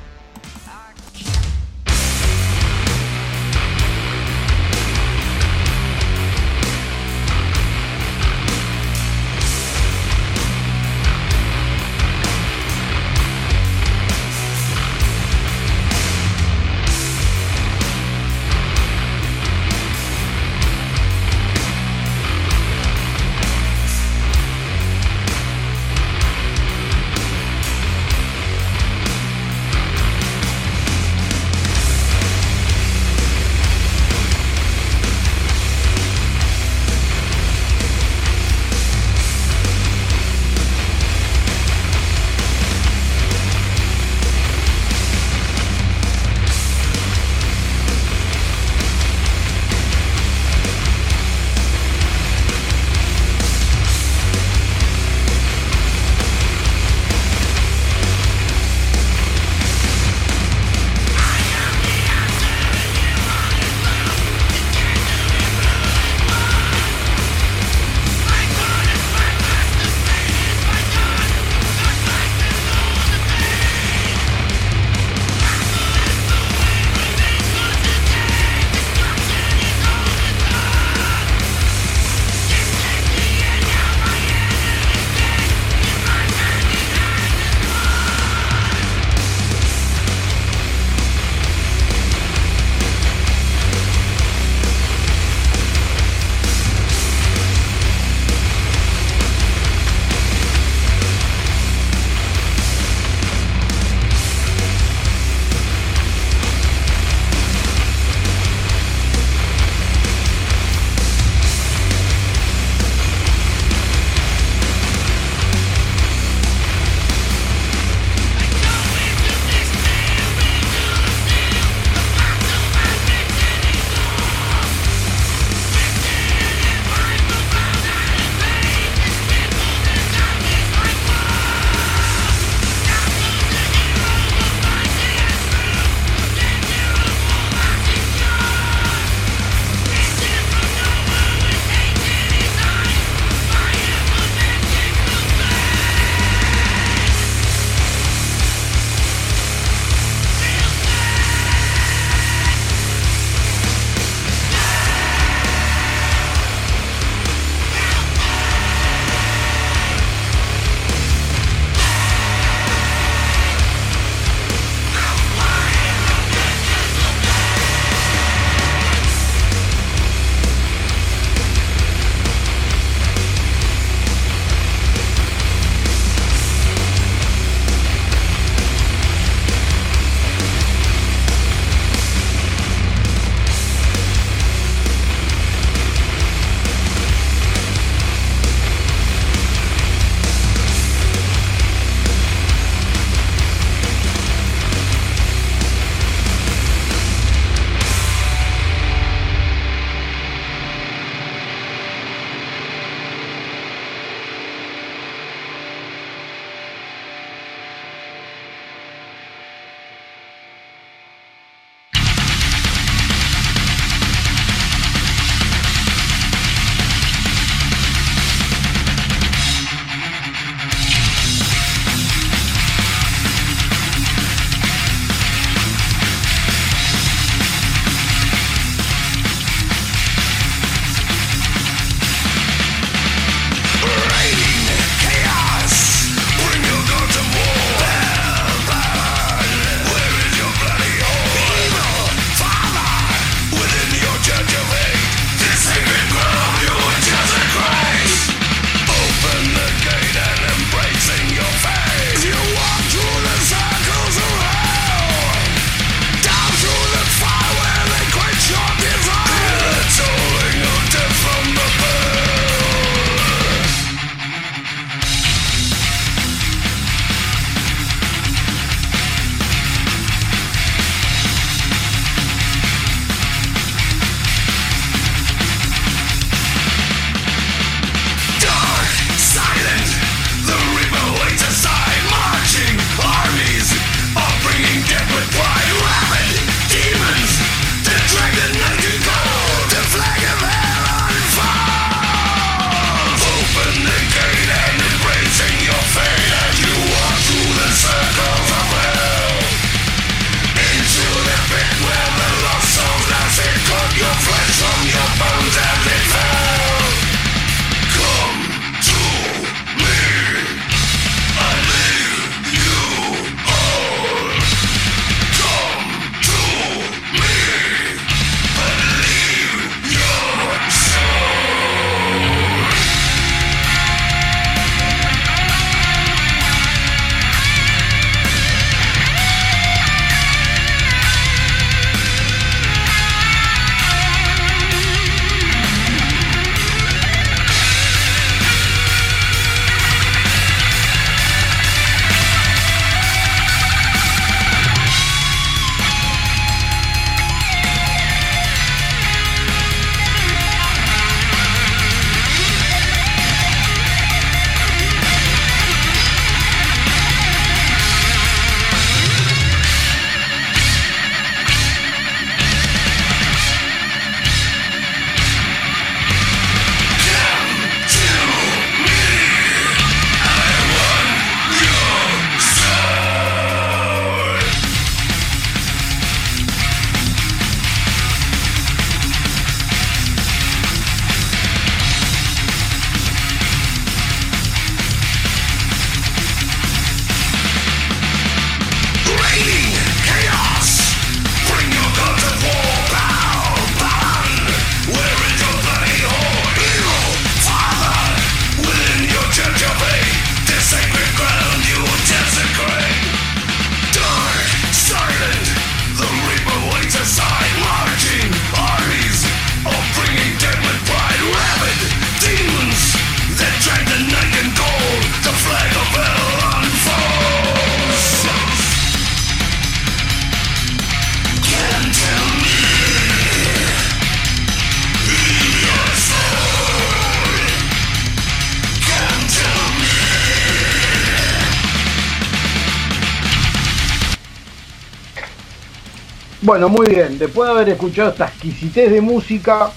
[436.56, 437.18] Bueno, muy bien.
[437.18, 439.68] Después de haber escuchado esta exquisitez de música,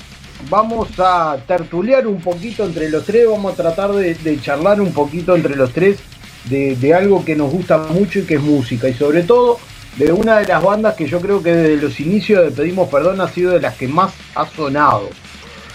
[0.49, 3.27] vamos a tertuliar un poquito entre los tres.
[3.29, 5.99] Vamos a tratar de, charlar un poquito entre los tres
[6.45, 8.87] de, de algo que nos gusta mucho y que es música.
[8.87, 9.59] Y sobre todo
[9.97, 13.19] de una de las bandas que yo creo que desde los inicios de Pedimos Perdón
[13.19, 15.09] ha sido de las que más ha sonado.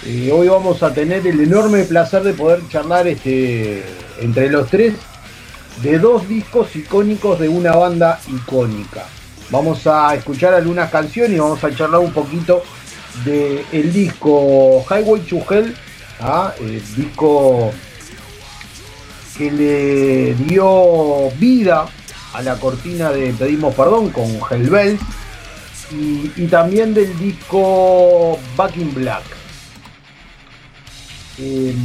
[0.06, 3.84] Eh, hoy vamos a tener el enorme placer de poder charlar este,
[4.22, 4.94] entre los tres
[5.82, 9.04] de dos discos icónicos de una banda icónica.
[9.50, 12.62] Vamos a escuchar algunas canciones y vamos a charlar un poquito
[13.24, 15.74] del el disco Highway to Hell,
[16.20, 16.52] ¿ah?
[16.60, 17.72] el disco
[19.36, 21.86] que le dio vida
[22.32, 25.00] a la cortina de Pedimos Perdón con Hellbells
[25.90, 29.24] y, y también del disco Back in Black.
[31.38, 31.76] Em,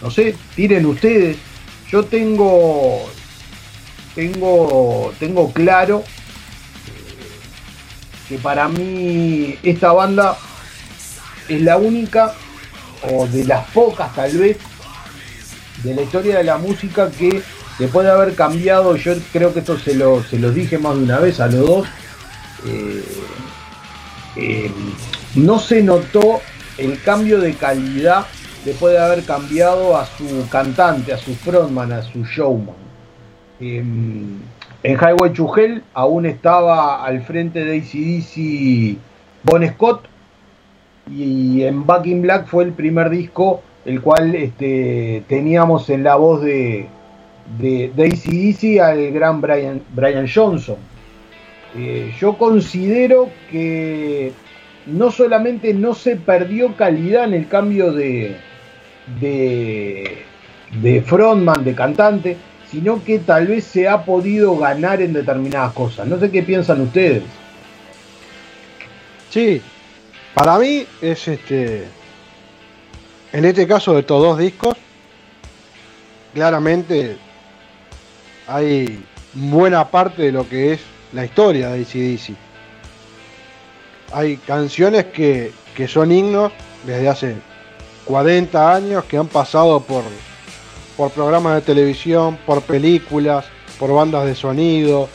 [0.00, 1.36] no sé, tiren ustedes.
[1.90, 3.08] Yo tengo
[4.20, 6.04] tengo tengo claro
[8.28, 10.36] que para mí esta banda
[11.48, 12.34] es la única
[13.10, 14.58] o de las pocas tal vez
[15.82, 17.42] de la historia de la música que
[17.78, 21.04] después de haber cambiado, yo creo que esto se lo, se los dije más de
[21.04, 21.88] una vez a los dos,
[22.66, 23.04] eh,
[24.36, 24.70] eh,
[25.36, 26.42] no se notó
[26.76, 28.26] el cambio de calidad
[28.66, 32.89] después de haber cambiado a su cantante, a su frontman, a su showman.
[33.60, 33.84] Eh,
[34.82, 38.98] en Highway to Hell aún estaba al frente de ACDC
[39.42, 40.06] Bon Scott
[41.10, 46.16] y en Back in Black fue el primer disco el cual este, teníamos en la
[46.16, 46.86] voz de,
[47.58, 50.76] de, de ACDC al gran Brian, Brian Johnson.
[51.76, 54.32] Eh, yo considero que
[54.86, 58.36] no solamente no se perdió calidad en el cambio de,
[59.20, 62.36] de frontman, de cantante,
[62.70, 66.06] sino que tal vez se ha podido ganar en determinadas cosas.
[66.06, 67.22] No sé qué piensan ustedes.
[69.30, 69.60] Sí,
[70.34, 71.88] para mí es este.
[73.32, 74.76] En este caso de estos dos discos,
[76.34, 77.16] claramente
[78.46, 79.04] hay
[79.34, 80.80] buena parte de lo que es
[81.12, 82.34] la historia de ACDC.
[84.12, 86.50] Hay canciones que, que son himnos
[86.84, 87.34] desde hace
[88.04, 90.02] 40 años que han pasado por,
[91.00, 93.46] por programas de televisión, por películas,
[93.78, 95.08] por bandas de sonido.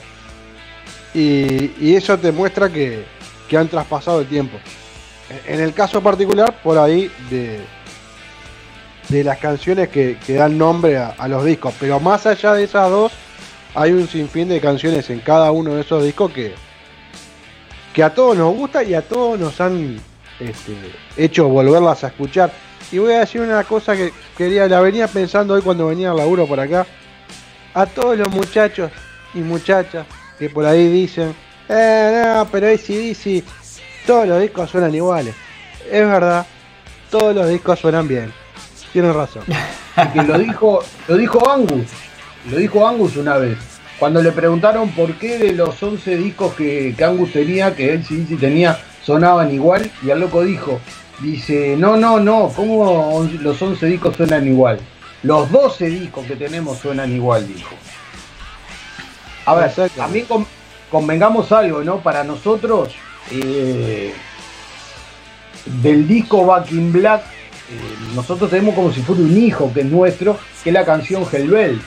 [1.13, 3.05] Y, y eso te muestra que,
[3.47, 4.57] que han traspasado el tiempo.
[5.45, 7.59] En el caso particular, por ahí, de,
[9.09, 11.75] de las canciones que, dan nombre a, a, los discos.
[11.79, 13.11] Pero más allá de esas dos,
[13.75, 16.55] hay un sinfín de canciones en cada uno de esos discos que,
[17.93, 19.99] que a todos nos gusta y a todos nos han
[20.39, 20.73] este,
[21.15, 22.51] hecho volverlas a escuchar.
[22.91, 26.17] Y voy a decir una cosa que quería, la venía pensando hoy cuando venía al
[26.17, 26.85] laburo por acá.
[27.73, 28.91] A todos los muchachos
[29.33, 30.05] y muchachas
[30.39, 31.35] que por ahí dicen,
[31.67, 33.43] eh, no, pero ACDC,
[34.05, 35.35] todos los discos suenan iguales.
[35.91, 36.45] Es verdad,
[37.09, 38.31] todos los discos suenan bien.
[38.91, 39.43] Tienen razón.
[39.97, 41.87] Y que lo dijo, lo dijo Angus,
[42.51, 43.57] lo dijo Angus una vez.
[43.97, 48.05] Cuando le preguntaron por qué de los 11 discos que, que Angus tenía, que él
[48.05, 50.81] sí, tenía, sonaban igual, y el loco dijo,
[51.19, 54.79] dice, no, no, no, ¿cómo los 11 discos suenan igual?
[55.23, 57.75] Los 12 discos que tenemos suenan igual, dijo.
[59.45, 60.45] A ver, también con,
[60.91, 61.99] convengamos algo, ¿no?
[61.99, 62.89] Para nosotros,
[63.31, 64.13] eh,
[65.81, 69.85] del disco Back in Black, eh, nosotros tenemos como si fuera un hijo que es
[69.87, 71.81] nuestro, que es la canción Hellbell.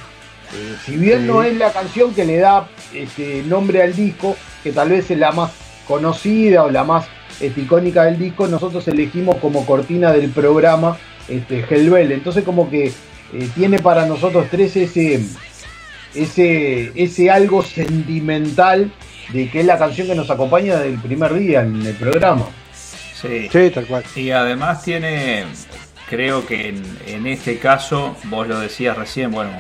[0.55, 4.73] Eh, si bien no es la canción que le da este, nombre al disco, que
[4.73, 5.53] tal vez es la más
[5.87, 7.07] conocida o la más
[7.41, 10.97] este, icónica del disco, nosotros elegimos como cortina del programa
[11.29, 12.13] este, Hellbell.
[12.13, 15.21] Entonces como que eh, tiene para nosotros tres ese,
[16.15, 18.91] ese, ese algo sentimental
[19.33, 22.47] de que es la canción que nos acompaña desde el primer día en el programa.
[22.73, 23.49] Sí.
[23.51, 24.05] sí, tal cual.
[24.15, 25.45] Y además tiene,
[26.09, 29.51] creo que en, en, este caso, vos lo decías recién, bueno,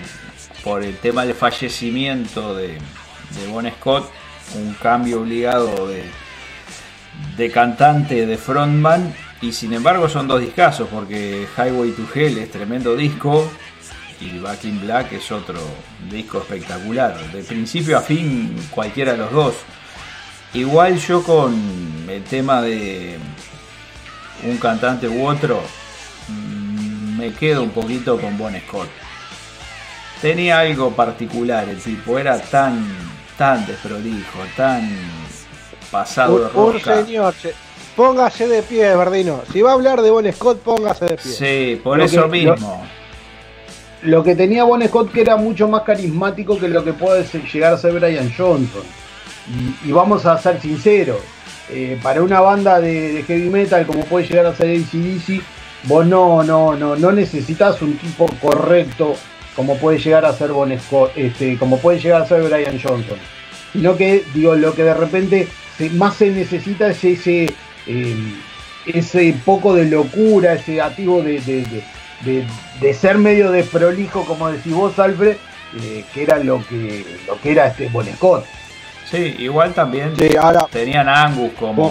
[0.63, 4.11] por el tema del fallecimiento de, de Bon Scott,
[4.55, 6.05] un cambio obligado de,
[7.37, 12.51] de cantante, de frontman, y sin embargo son dos discazos, porque Highway to Hell es
[12.51, 13.51] tremendo disco,
[14.21, 15.61] y Back in Black es otro
[16.11, 17.17] disco espectacular.
[17.33, 19.55] De principio a fin, cualquiera de los dos.
[20.55, 21.55] Igual yo con
[22.09, 23.17] el tema de
[24.45, 25.63] un cantante u otro,
[27.17, 28.89] me quedo un poquito con Bon Scott.
[30.21, 32.85] Tenía algo particular el tipo, era tan,
[33.37, 34.91] tan desprolijo, tan
[35.91, 36.99] pasado de rosca.
[36.99, 37.35] Un señor,
[37.97, 39.43] póngase de pie, Bardino.
[39.53, 41.33] Si va a hablar de Bon Scott, póngase de pie.
[41.33, 42.87] Sí, por lo eso que, mismo.
[44.03, 47.25] Lo, lo, que tenía Bon Scott que era mucho más carismático que lo que puede
[47.25, 48.83] llegar a ser Brian Johnson.
[49.85, 51.21] y, y vamos a ser sinceros,
[51.71, 55.43] eh, para una banda de, de heavy metal como puede llegar a ser ACDC,
[55.85, 59.15] vos no, no, no, no necesitas un tipo correcto
[59.55, 63.19] como puede llegar a ser Bon Scott, este, como puede llegar a ser Brian Johnson.
[63.73, 65.49] Sino que, digo, lo que de repente
[65.79, 67.55] se- más se necesita es ese,
[67.87, 68.17] eh,
[68.87, 71.85] ese poco de locura, ese activo de, de, de-
[72.23, 72.47] de-
[72.81, 75.37] de ser medio desprolijo, como decís vos, Alfred,
[75.83, 78.45] eh, que era lo que, lo que era este Bon Scott.
[79.11, 81.89] Sí, igual también Sí, ahora, tenían a Angus como,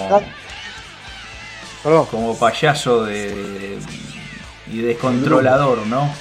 [2.09, 3.77] como payaso de, de-
[4.71, 6.11] y descontrolador, ¿no?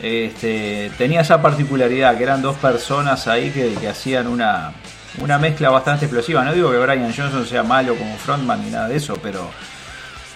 [0.00, 4.72] Este, tenía esa particularidad que eran dos personas ahí que, que hacían una,
[5.20, 6.44] una mezcla bastante explosiva.
[6.44, 9.48] No digo que Brian Johnson sea malo como frontman ni nada de eso, pero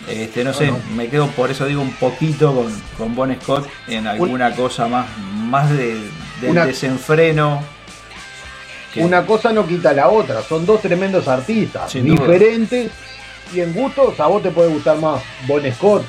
[0.08, 4.06] este, no sé, me quedo por eso digo un poquito con, con Bon Scott en
[4.06, 5.94] alguna cosa más, más de,
[6.40, 7.62] del Una- desenfreno.
[8.92, 12.22] que- Una cosa no quita la otra, son dos tremendos artistas, Sin duda.
[12.26, 12.90] diferentes
[13.54, 16.04] y en gustos a vos te puede gustar más Bon Scott,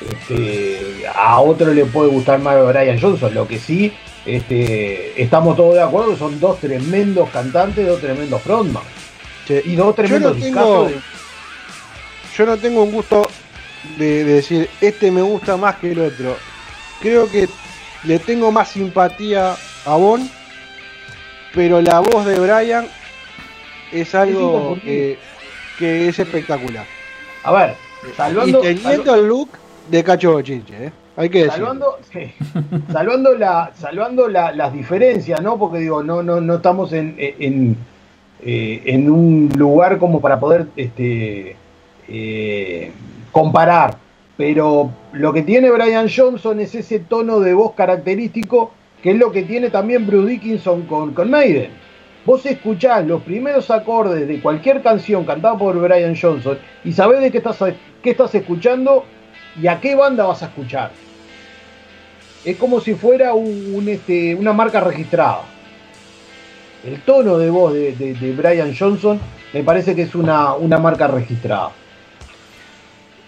[0.00, 3.92] este, a otro le puede gustar más Brian Johnson, lo que sí,
[4.26, 8.82] este, estamos todos de acuerdo que son dos tremendos cantantes, dos tremendos frontman
[9.46, 11.00] che, y dos yo tremendos no discazos tengo, de-
[12.36, 13.28] yo no tengo un gusto
[13.98, 16.36] de, de decir este me gusta más que el otro.
[17.00, 17.48] Creo que
[18.04, 19.56] le tengo más simpatía
[19.86, 20.30] a Bon,
[21.54, 22.86] pero la voz de Brian
[23.90, 25.18] es algo que,
[25.78, 26.84] que es espectacular.
[27.42, 27.74] A ver,
[28.16, 29.48] salvando, y teniendo el look
[29.90, 30.92] de Cacho Bochinche, ¿eh?
[31.16, 31.46] Hay que.
[31.48, 31.98] Salvando,
[32.92, 35.58] salvando, la, salvando la- las diferencias, ¿no?
[35.58, 37.76] Porque digo, no, no, no estamos en, en,
[38.42, 41.56] eh, en un lugar como para poder este,
[42.08, 42.92] eh,
[43.32, 43.96] comparar.
[44.36, 48.72] Pero lo que tiene Brian Johnson es ese tono de voz característico,
[49.02, 51.70] que es lo que tiene también Bruce Dickinson con, con Maiden.
[52.24, 57.30] Vos escuchás los primeros acordes de cualquier canción cantada por Brian Johnson y sabés de
[57.30, 57.58] qué estás,
[58.02, 59.04] qué estás escuchando
[59.60, 60.90] y a qué banda vas a escuchar.
[62.44, 65.42] Es como si fuera un, un, este, una marca registrada.
[66.84, 69.20] El tono de voz de, de- de Brian Johnson
[69.52, 71.70] me parece que es una, una marca registrada.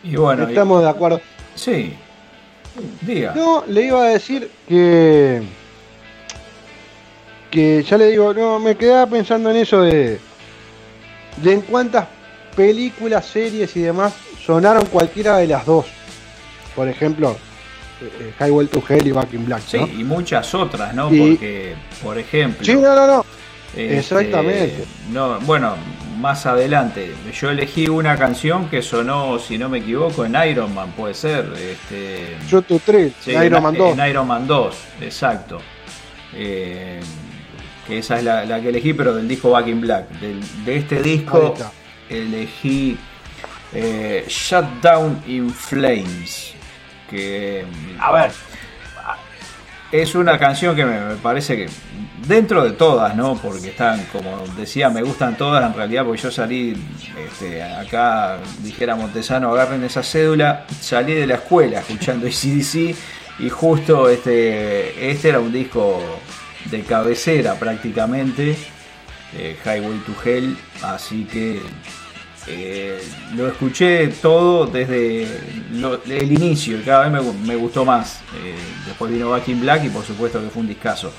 [0.03, 1.21] y bueno, y- Estamos de acuerdo.
[1.55, 1.93] sí,
[3.03, 3.35] diga.
[3.35, 5.43] No, le iba a decir que.
[7.51, 10.19] Que ya le digo, no, me quedaba pensando en eso de.
[11.37, 12.07] De en cuántas
[12.57, 15.85] películas, series y demás sonaron cualquiera de las dos.
[16.75, 17.37] Por ejemplo,
[18.01, 19.63] eh, eh, Highway to Hell y Back in Black.
[19.67, 19.87] Sí, ¿no?
[19.87, 21.13] y muchas otras, ¿no?
[21.13, 22.65] Y- Porque, por ejemplo.
[22.65, 23.27] Sí, no, no, no.
[23.69, 24.85] este, exactamente.
[25.13, 25.75] No, bueno,
[26.19, 27.13] más adelante.
[27.33, 31.53] Yo elegí una canción que sonó, si no me equivoco, en Iron Man, puede ser.
[31.59, 33.99] Este, to Thrill, sí, Iron en, Man 2.
[33.99, 35.61] en Iron Man 2, exacto.
[36.35, 37.01] Eh,
[37.87, 40.09] que esa es la, la que elegí, pero del disco Back in Black.
[40.21, 41.55] Del- de este disco
[42.09, 42.97] elegí
[43.75, 46.52] eh, Shut Down in Flames.
[47.99, 48.31] A ver,
[49.91, 51.69] es una canción que me, me parece que
[52.27, 53.37] dentro de todas, ¿no?
[53.37, 56.75] Porque están, como decía, me gustan todas en realidad, porque yo salí
[57.19, 62.97] este, acá, dijera Montesano, agarren esa cédula, salí de la escuela escuchando ACDC
[63.39, 66.01] y justo este, este era un disco
[66.71, 68.57] de cabecera prácticamente,
[69.37, 71.61] eh, Highway to Hell, así que
[72.47, 73.01] eh,
[73.37, 75.23] lo escuché todo desde
[76.09, 78.21] el inicio y cada vez me, gu- me gustó más.
[78.43, 78.55] Eh,
[78.87, 81.13] después vino Back in Black y por supuesto que fue un discazo.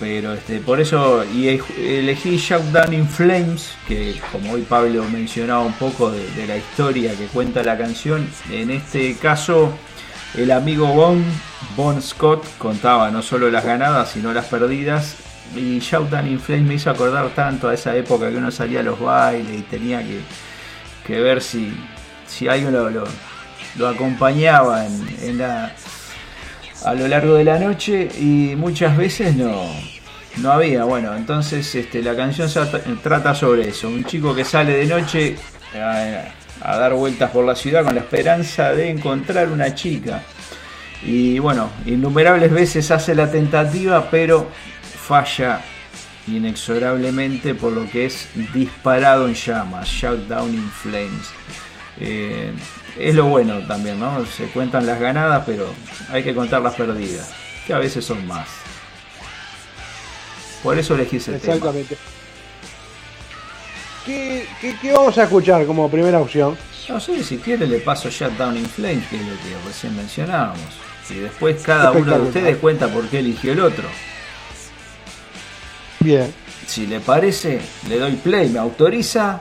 [0.00, 1.48] Pero este, por eso y
[1.78, 6.56] elegí Shout Down in Flames, que como hoy Pablo mencionaba un poco de, de la
[6.56, 8.28] historia que cuenta la canción.
[8.50, 9.70] En este caso,
[10.34, 11.22] el amigo Bon,
[11.76, 15.16] Bon Scott, contaba no solo las ganadas, sino las perdidas.
[15.56, 18.80] Y Shout Down in Flames me hizo acordar tanto a esa época que uno salía
[18.80, 20.02] a los bailes y tenía
[21.06, 21.72] que, ver si,
[22.26, 24.84] si alguien lo, lo- acompañaba
[26.84, 29.62] a lo largo de la noche y muchas veces no,
[30.38, 30.84] no había.
[30.84, 32.48] Bueno, entonces este, la canción
[33.02, 33.88] trata sobre eso.
[33.88, 35.36] Un chico que sale de noche
[36.64, 40.22] a dar vueltas por la ciudad con la esperanza de encontrar una chica.
[41.04, 44.48] Y bueno, innumerables veces hace la tentativa, pero
[45.12, 45.60] falla
[46.26, 51.28] inexorablemente por lo que es disparado en llamas, shout down in flames.
[52.00, 52.50] Eh,
[52.98, 54.24] es lo bueno también, ¿no?
[54.24, 55.66] Se cuentan las ganadas, pero
[56.10, 57.30] hay que contar las perdidas,
[57.66, 58.48] que a veces son más.
[60.62, 61.56] Por eso elegí ese tema.
[61.56, 61.98] Exactamente.
[64.06, 66.56] ¿Qué, qué, qué vamos a escuchar como primera opción?
[66.88, 69.94] No sé, si quiere le paso Shut Down in Flames, que es lo que recién
[69.94, 70.70] mencionábamos.
[71.10, 73.88] Y después cada uno de ustedes cuenta por qué eligió el otro.
[76.02, 76.32] Bien.
[76.66, 78.48] si le parece, le doy play.
[78.48, 79.40] ¿Me autoriza?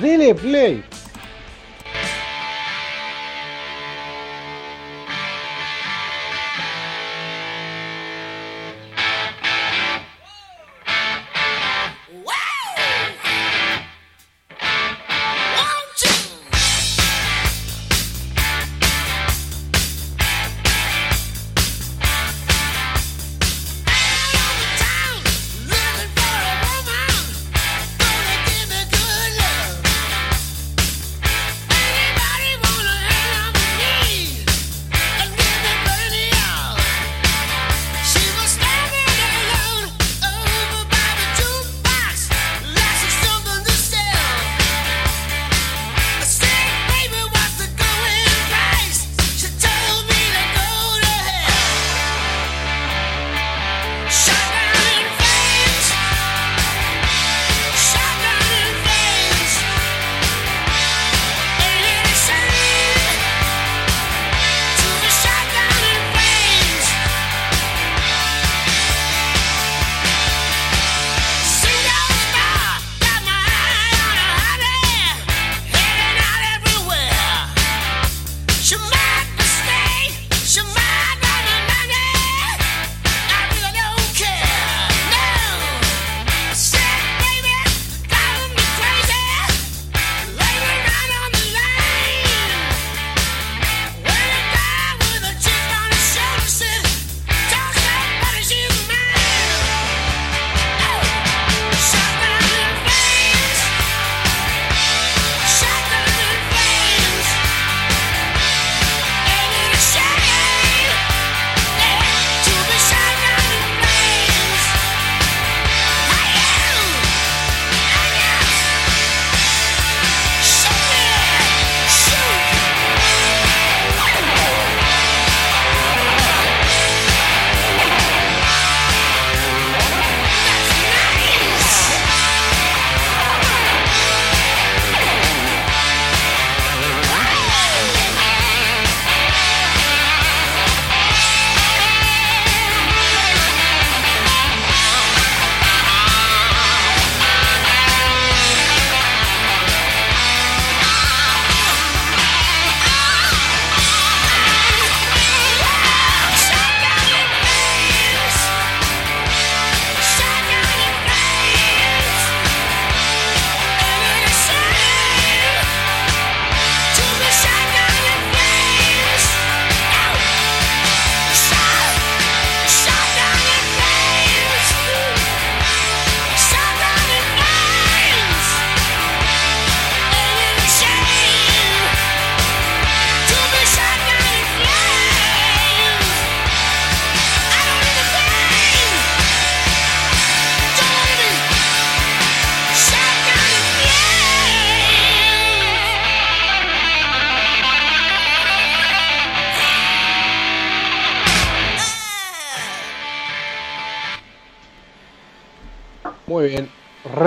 [0.00, 0.82] Dele play.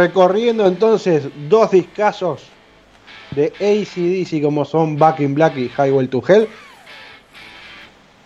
[0.06, 2.44] Recorriendo entonces dos discazos
[3.32, 6.48] de ACDC como son Back in Black y Highway to Hell.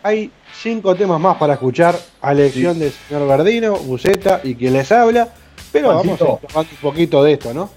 [0.04, 4.92] Hay cinco temas más para escuchar a elección del señor Verdino, Buceta y quien les
[4.92, 5.30] habla.
[5.72, 7.70] Pero vamos a hablar un poquito de esto, ¿no?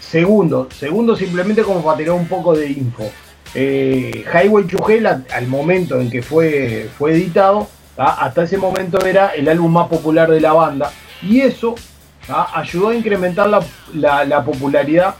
[0.00, 3.10] Segundo, segundo simplemente como para tirar un poco de info.
[3.54, 8.04] Eh, Highway to Hell, al momento en que fue, fue editado, ¿tá?
[8.22, 10.92] hasta ese momento era el álbum más popular de la banda.
[11.22, 11.74] Y eso
[12.26, 12.48] ¿tá?
[12.54, 13.60] ayudó a incrementar la,
[13.94, 15.14] la- la popularidad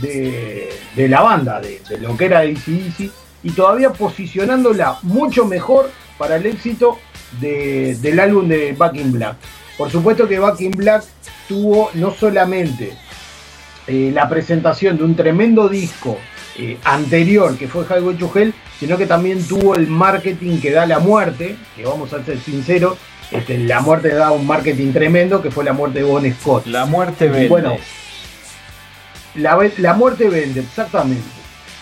[0.00, 0.70] de,
[1.08, 3.10] la banda, de, lo que era ACDC,
[3.42, 6.98] y todavía posicionándola mucho mejor para el éxito
[7.40, 9.36] de- del álbum de Back in Black.
[9.76, 11.04] Por supuesto que Back in Black
[11.46, 12.92] tuvo no solamente
[13.86, 16.18] eh, la presentación de un tremendo disco
[16.58, 18.30] eh, anterior que fue Highway to
[18.78, 22.96] sino que también tuvo el marketing que da la muerte, que vamos a ser sinceros,
[23.30, 26.66] este, la muerte da un marketing tremendo que fue la muerte de Bon Scott.
[26.66, 27.48] La muerte vende.
[27.48, 27.76] Bueno,
[29.34, 31.28] la, muerte vende, exactamente.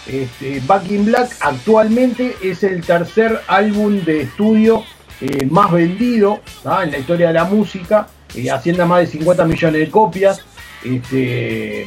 [0.06, 4.84] Este, Back in Black actualmente es el tercer álbum de estudio
[5.20, 6.84] eh, más vendido ¿tá?
[6.84, 10.44] en la historia de la música, eh, haciendo más de 50 millones de copias.
[10.84, 11.82] Este,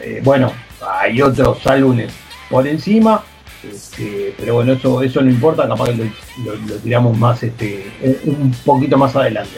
[0.00, 0.52] eh, bueno,
[0.86, 2.12] hay otros álbumes
[2.48, 3.24] por encima,
[3.72, 6.10] este, pero bueno, eso, eso no importa, capaz que
[6.44, 7.86] lo, tiramos más este,
[8.24, 9.56] un, poquito más adelante.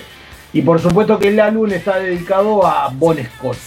[0.53, 3.59] Y por supuesto que el álbum está dedicado a Bon Scott.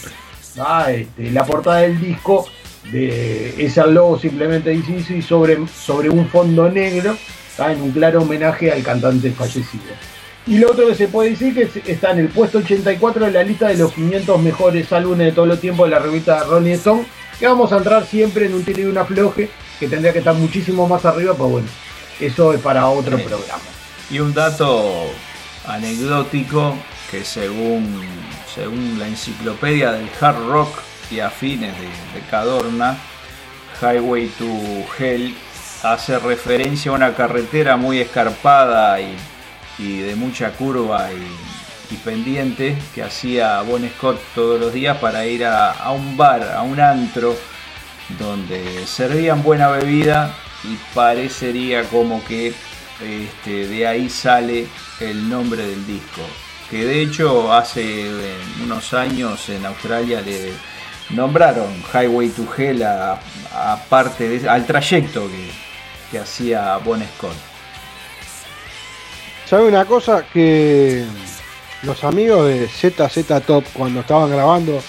[0.88, 2.46] Este, la portada del disco
[2.90, 7.16] de, es el logo simplemente dice sobre, sobre un fondo negro,
[7.68, 9.84] en un claro homenaje al cantante fallecido.
[10.46, 13.32] Y lo otro que se puede decir que es- está en el puesto 84 de
[13.32, 16.72] la lista de los 500 mejores álbumes de todos los tiempos de la revista Rolling
[16.72, 17.04] Stone,
[17.38, 19.50] que vamos a entrar siempre en un tiro y un afloje,
[19.80, 21.68] que tendría que estar muchísimo más arriba, pero bueno,
[22.20, 23.62] eso es para otro programa.
[24.10, 25.10] Y un dato
[25.66, 26.76] anecdótico
[27.10, 28.02] que según,
[28.54, 30.78] según la enciclopedia del hard rock
[31.10, 32.98] y afines de, de Cadorna,
[33.80, 34.46] Highway to
[34.98, 35.34] Hell
[35.82, 39.16] hace referencia a una carretera muy escarpada y,
[39.78, 45.24] y de mucha curva y, y pendiente que hacía Bon Scott todos los días para
[45.24, 47.34] ir a, a un bar, a un antro,
[48.18, 50.34] donde servían buena bebida
[50.64, 52.52] y parecería como que
[53.00, 54.66] este, de ahí sale
[55.00, 56.22] el nombre del disco.
[56.70, 60.52] Que de hecho hace eh, unos años en Australia le
[61.10, 63.18] nombraron Highway to Hell a,
[63.88, 65.50] parte al trayecto que,
[66.10, 67.36] que hacía Bon Scott.
[69.46, 70.24] ¿Sabe una cosa?
[70.32, 71.04] Que
[71.82, 74.80] los amigos de ZZ Top, cuando estaban grabando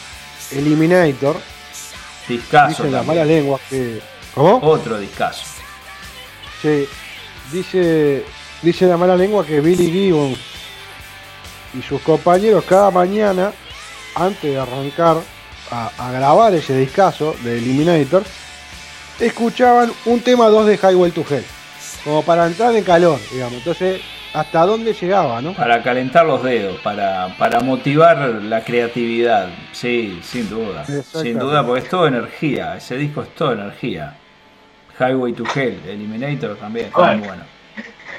[0.52, 1.38] Eliminator,
[2.34, 3.08] Discazo dicen las también.
[3.08, 4.02] malas lenguas que.
[4.34, 4.60] ¿Cómo?
[4.62, 5.44] Otro discazo.
[6.62, 6.86] Sí,
[7.52, 8.24] dice,
[8.62, 10.38] dice la mala lengua que Billy Gibbons
[11.74, 13.52] y sus compañeros cada mañana,
[14.16, 15.18] antes de arrancar
[15.72, 18.24] a, a grabar ese discazo de Eliminator,
[19.20, 21.46] escuchaban un tema 2 de Highway to Hell,
[22.04, 23.54] como para entrar en calor, digamos.
[23.60, 24.02] Entonces,
[24.34, 25.54] ¿hasta dónde llegaba, no?
[25.54, 29.50] Para calentar los dedos, para, para motivar la creatividad.
[29.72, 30.86] Sí, sin duda.
[30.86, 32.78] Sin duda, porque es todo energía.
[32.78, 34.18] Ese disco es todo energía.
[35.00, 37.44] Highway to Hell, Eliminator también, está muy bueno.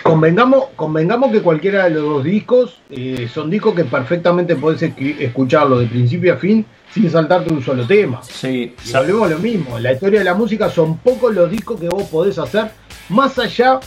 [0.02, 5.78] Convengamos, convengamos que cualquiera de los dos discos eh, son discos que perfectamente podés escucharlo
[5.78, 8.20] de principio a fin sin saltarte un solo tema.
[8.22, 9.76] Sí, y volvemos a lo mismo.
[9.76, 12.72] En la historia de la música son pocos los discos que vos podés hacer
[13.08, 13.78] más allá,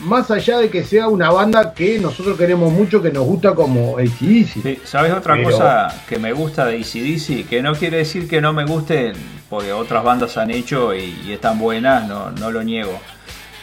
[0.00, 3.96] más allá de que sea una banda que nosotros queremos mucho, que nos gusta como
[3.98, 4.62] ACDC.
[4.62, 7.48] Sí, ¿Sabes otra Pero- cosa que me gusta de ACDC?
[7.48, 9.14] Que no quiere decir que no me gusten,
[9.48, 12.98] porque otras bandas han hecho y, y están buenas, no, no lo niego.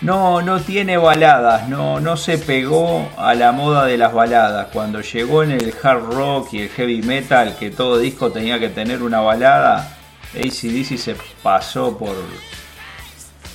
[0.01, 4.67] No, no tiene baladas, no, no se pegó a la moda de las baladas.
[4.73, 8.67] Cuando llegó en el hard rock y el heavy metal, que todo disco tenía que
[8.67, 9.95] tener una balada,
[10.35, 12.15] ACDC se pasó por,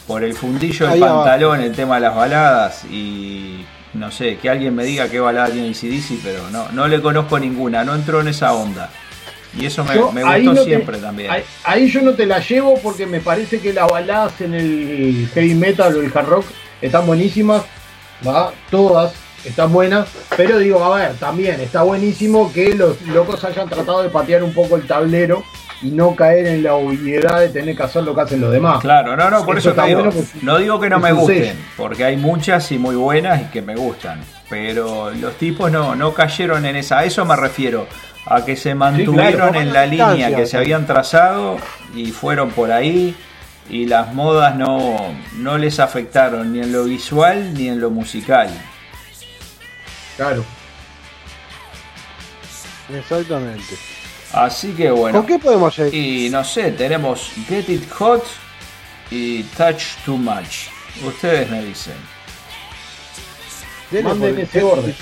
[0.09, 3.65] por el fundillo del pantalón el tema de las baladas y
[3.95, 7.39] no sé, que alguien me diga qué balada tiene ACDC, pero no, no le conozco
[7.39, 8.91] ninguna, no entró en esa onda.
[9.59, 11.31] Y eso me, Yo me gustó no te- siempre también.
[11.31, 15.29] Ahí, ahí yo no te la llevo porque me parece que las baladas en el
[15.35, 16.45] heavy metal o el hard rock
[16.83, 17.63] están buenísimas,
[18.27, 18.53] ¿va?
[18.71, 19.13] todas
[19.45, 24.09] están buenas, pero digo, a ver, también está buenísimo que los locos hayan tratado de
[24.11, 25.45] patear un poco el tablero
[25.83, 28.81] y no caer en la obviedad de tener que hacer lo que hacen los demás.
[28.81, 31.45] Claro, no, no, por eso, está te digo, bueno no digo que no me gusten,
[31.45, 31.59] sello.
[31.77, 36.13] porque hay muchas y muy buenas y que me gustan, pero los tipos no, no
[36.15, 37.87] cayeron en esa, a eso me refiero,
[38.27, 41.59] a que se mantuvieron claro, en la línea que se habían trazado
[41.95, 43.15] y fueron por ahí
[43.71, 48.49] y las modas no, no les afectaron ni en lo visual ni en lo musical.
[50.17, 50.45] Claro.
[52.93, 53.77] Exactamente.
[54.33, 55.19] Así que bueno.
[55.19, 55.95] ¿Con qué podemos seguir?
[55.95, 58.25] Y no sé, tenemos Get It Hot
[59.11, 60.69] y Touch Too Much.
[61.05, 61.95] Ustedes me dicen.
[63.91, 64.95] El ese orden.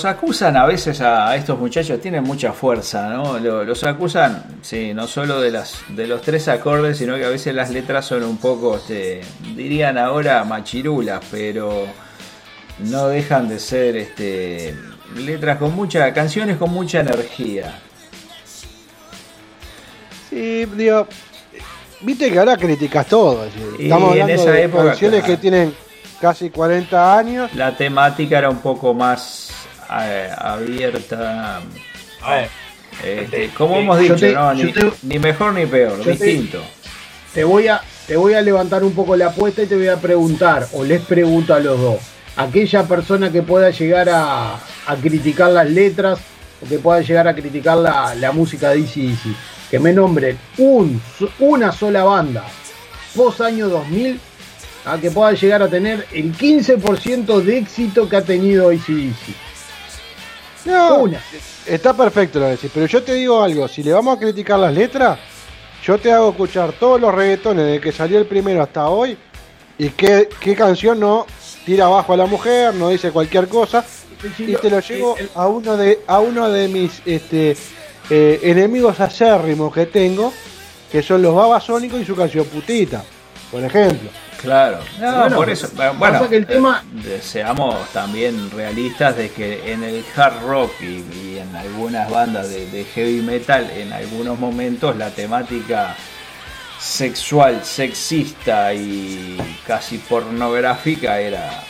[0.00, 3.38] Los acusan a veces a, estos muchachos, tienen mucha fuerza, ¿no?
[3.38, 7.28] Lo- Los acusan, sí, no solo de, las, de los tres acordes, sino que a
[7.28, 9.20] veces las letras son un poco, este,
[9.54, 11.84] dirían ahora machirulas, pero
[12.78, 14.74] no dejan de ser este,
[15.16, 17.78] letras con mucha, canciones con mucha energía.
[20.30, 21.06] Sí, digo,
[22.00, 23.46] viste que ahora criticas todo.
[23.78, 25.34] Y en hablando esa de época, canciones claro.
[25.34, 25.74] que tienen
[26.22, 27.54] casi 40 años.
[27.54, 29.49] La temática era un poco más
[29.90, 31.60] abierta.
[33.04, 34.52] Este, como hemos dicho, te- ¿no?
[34.54, 36.62] ni, te- ni mejor ni peor, te- distinto.
[37.34, 39.96] Te voy a te voy a levantar un poco la apuesta y te voy a
[39.96, 41.98] preguntar, o les pregunto a los dos,
[42.36, 46.18] aquella persona que pueda llegar a, a criticar las letras
[46.64, 49.14] o que pueda llegar a criticar la, la música de DC,
[49.70, 51.00] que me nombren un,
[51.38, 52.44] una sola banda
[53.14, 54.18] post año 2000
[54.86, 59.49] a que pueda llegar a tener el 15% de éxito que ha tenido ACDC.
[60.70, 61.20] No, Una.
[61.66, 64.72] está perfecto lo decís, pero yo te digo algo, si le vamos a criticar las
[64.72, 65.18] letras,
[65.84, 69.16] yo te hago escuchar todos los reggaetones desde que salió el primero hasta hoy
[69.78, 71.26] y qué, qué canción no
[71.64, 73.84] tira abajo a la mujer, no dice cualquier cosa
[74.38, 77.56] y te lo llevo a uno de a uno de mis este
[78.10, 80.32] eh, enemigos acérrimos que tengo,
[80.90, 83.04] que son los babasónicos y su canción putita,
[83.50, 84.10] por ejemplo.
[84.40, 85.68] Claro, no, Bueno, por eso.
[85.68, 90.72] pasa Bueno, que el tema- eh, seamos también realistas de que en el hard rock
[90.80, 95.94] y, y en algunas bandas de, de heavy metal, en algunos momentos la temática
[96.78, 99.36] sexual, sexista y
[99.66, 101.62] casi pornográfica era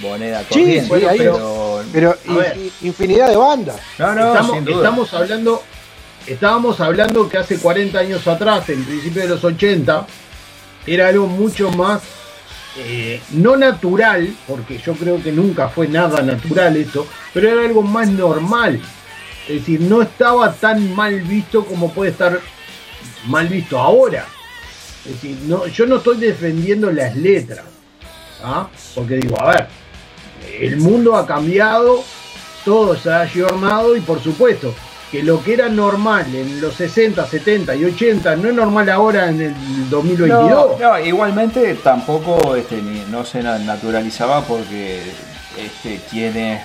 [0.00, 0.84] moneda Sí, corriente.
[0.84, 3.76] sí, pero, in- infinidad de bandas.
[3.98, 4.76] no, no, estamos, sin duda.
[4.76, 5.62] estamos hablando
[6.26, 10.04] estábamos hablando que hace 40 años atrás, en principio de los 80,
[10.86, 12.02] era algo mucho más
[12.78, 17.82] eh, no natural, porque yo creo que nunca fue nada natural eso, pero era algo
[17.82, 18.80] más normal.
[19.48, 22.38] Es decir, no estaba tan mal visto como puede estar
[23.26, 24.26] mal visto ahora.
[25.06, 27.64] Es decir, no, yo no estoy defendiendo las letras,
[28.42, 28.68] ¿ah?
[28.94, 29.68] porque digo, a ver,
[30.60, 32.04] el mundo ha cambiado,
[32.64, 34.74] todo se ha ayornado y por supuesto
[35.10, 39.28] que lo que era normal en los 60, 70 y 80 no es normal ahora
[39.28, 39.54] en el
[39.90, 40.80] 2022.
[40.80, 42.80] No, igualmente tampoco este,
[43.10, 45.00] no se na- naturalizaba porque
[45.56, 46.60] este, quienes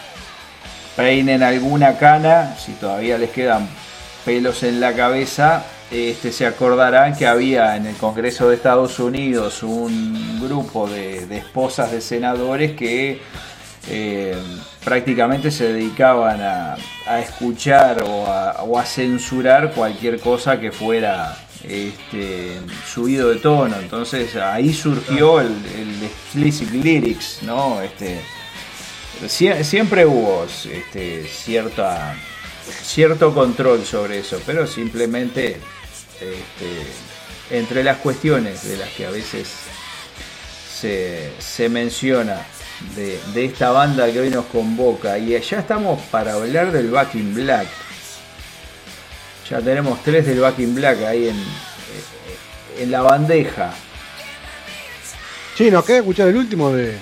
[0.95, 3.67] peinen alguna cana, si todavía les quedan
[4.25, 9.61] pelos en la cabeza, este, se acordarán que había en el Congreso de Estados Unidos
[9.63, 13.21] un grupo de esposas de senadores que
[13.89, 14.35] eh,
[14.83, 16.75] prácticamente se dedicaban a,
[17.07, 23.75] a escuchar o a, o a censurar cualquier cosa que fuera este, subido de tono.
[23.79, 27.81] Entonces ahí surgió el, el explicit lyrics, ¿no?
[27.81, 28.21] Este,
[29.27, 32.15] sie- siempre hubo este, cierta,
[32.83, 35.57] cierto control sobre eso, pero simplemente
[36.13, 39.47] este, entre las cuestiones de las que a veces
[40.79, 42.41] se, se menciona
[42.95, 47.15] de, de esta banda que hoy nos convoca y ya estamos para hablar del Back
[47.15, 47.67] in Black.
[49.49, 51.43] Ya tenemos tres del Back in Black ahí en,
[52.79, 53.73] en la bandeja.
[55.57, 56.97] Sí, nos queda escuchar el último de.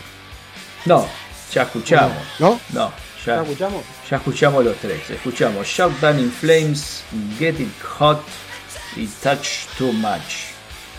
[0.86, 1.08] No,
[1.54, 2.18] ya escuchamos.
[2.40, 2.60] ¿No?
[2.74, 2.92] No,
[3.26, 3.84] ¿Ya ya, escuchamos?
[4.10, 5.10] ya escuchamos los tres.
[5.10, 7.04] Escuchamos Shout Down in Flames,
[7.38, 8.24] Get It Hot
[8.96, 10.50] y Touch Too Much.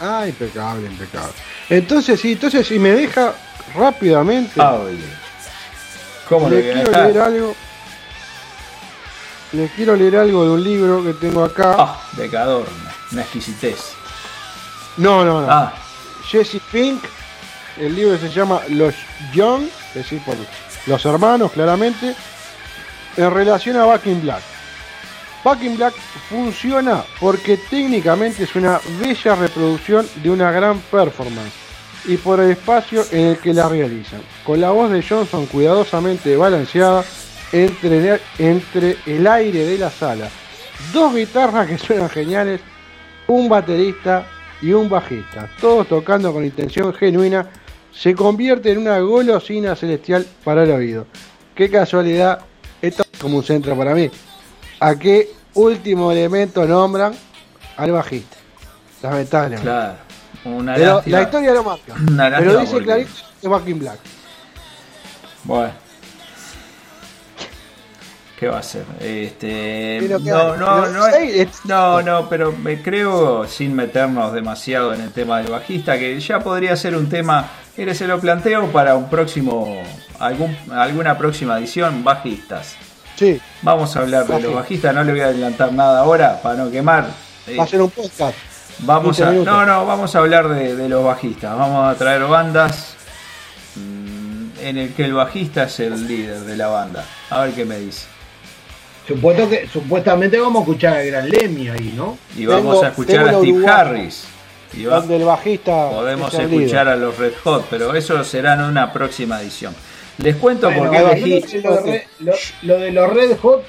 [0.01, 1.33] Ah, impecable, impecable.
[1.69, 3.35] Entonces, sí, entonces si me deja
[3.75, 4.61] rápidamente.
[4.61, 4.99] Hable.
[6.29, 7.57] ¿Cómo le quiero leer algo.
[9.53, 11.75] Le quiero leer algo de un libro que tengo acá.
[11.77, 13.95] Ah, de Cadorna, una exquisitez.
[14.97, 15.51] No, no, no.
[15.51, 15.73] Ah,
[16.25, 17.03] Jesse Pink.
[17.77, 18.95] El libro se llama Los
[19.33, 20.37] Young, es decir, por
[20.87, 22.15] los hermanos, claramente.
[23.17, 24.43] En relación a Back in Black.
[25.43, 25.95] Back in Black
[26.29, 31.60] funciona porque técnicamente es una bella reproducción de una gran performance
[32.07, 36.37] y por el espacio en el que la realizan, con la voz de Johnson cuidadosamente
[36.37, 37.05] balanceada
[37.53, 40.29] entre, entre el aire de la sala,
[40.93, 42.61] dos guitarras que suenan geniales,
[43.27, 44.27] un baterista
[44.63, 47.49] y un bajista, todos tocando con intención genuina,
[47.93, 51.07] se convierte en una golosina celestial para el oído.
[51.55, 52.41] Qué casualidad,
[52.81, 54.11] esto es como un centro para mí.
[54.79, 57.15] ¿A qué último elemento nombran
[57.77, 58.37] al bajista?
[59.03, 59.63] Lamentablemente.
[59.63, 60.10] claro.
[60.45, 61.17] Una Pero lástima.
[61.19, 61.95] la historia lo marca.
[62.09, 63.11] Una Pero dice porque- clarito
[63.41, 63.99] que es in Black.
[65.45, 65.73] Bueno.
[68.39, 68.85] ¿Qué va a hacer?
[69.01, 71.13] Este, no, no, no,
[71.67, 76.41] no, no, pero me creo, sin meternos demasiado en el tema del bajista, que ya
[76.41, 77.47] podría ser un tema,
[77.77, 79.83] mire, se lo planteo para un próximo
[80.19, 82.77] algún, alguna próxima edición, bajistas.
[83.17, 83.39] Sí.
[83.61, 84.95] Vamos a hablar de los Bajistas.
[84.95, 87.09] no le voy a adelantar nada ahora para no quemar.
[87.47, 88.35] Eh, Va a ser un podcast.
[88.83, 91.57] Vamos 15 a, no, no, vamos a hablar de, de los bajistas.
[91.57, 92.95] Vamos a traer bandas
[93.77, 97.05] mm, en el que el bajista es el líder de la banda.
[97.31, 98.07] A ver qué me dice.
[99.07, 102.17] Supuesto que, supuestamente vamos a escuchar al gran Lemmy ahí, ¿no?
[102.37, 104.25] Y vamos Tengo- a escuchar a Steve Harris.
[104.73, 105.91] Y va- Donde el bajista.
[105.91, 106.89] podemos es el escuchar líder.
[106.89, 109.75] a los Red Hot, pero eso será en una próxima edición.
[110.19, 111.59] Les cuento Bueno, por qué elegí.
[111.63, 111.71] lo,
[112.21, 112.33] lo-
[112.63, 113.65] lo de los Red Hot,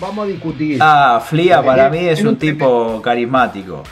[0.00, 0.78] vamos a discutir.
[0.80, 3.82] Ah, Flia para mí es un tipo carismático.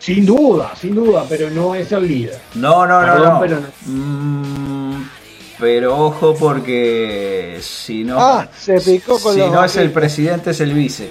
[0.00, 2.40] Sin duda, sin duda, pero no es el líder.
[2.54, 3.40] No, no, no, Perdón, no.
[3.40, 3.66] pero no.
[3.86, 5.10] Mm,
[5.58, 10.50] pero ojo porque si no, Ah, se picó con si los no es el presidente
[10.52, 11.10] es el vice.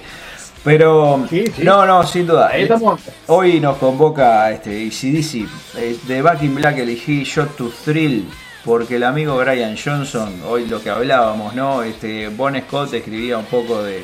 [0.63, 1.63] Pero Sí, sí.
[1.63, 2.49] no, no, sin duda.
[2.57, 2.99] Eh, estamos.
[3.27, 5.47] Hoy nos convoca este ECDC.
[5.77, 8.27] Eh, De Back in Black elegí Shot to Thrill
[8.65, 11.81] porque el amigo Brian Johnson, hoy lo que hablábamos, ¿no?
[11.81, 14.03] Este, Bon Scott escribía un poco de,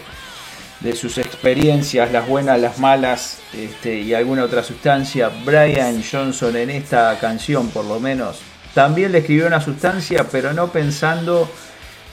[0.85, 5.31] de sus experiencias, las buenas, las malas este, y alguna otra sustancia.
[5.43, 8.37] Brian Johnson en esta canción por lo menos
[8.75, 11.49] también le escribió una sustancia, pero no pensando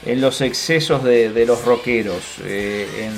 [0.07, 3.11] en los excesos de, los rockeros, eh,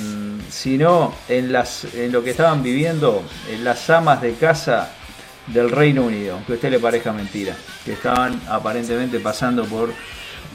[0.50, 4.90] sino en, las, en lo que estaban viviendo en las amas de casa
[5.46, 9.90] del Reino Unido, aunque a usted le parezca mentira, que estaban aparentemente pasando por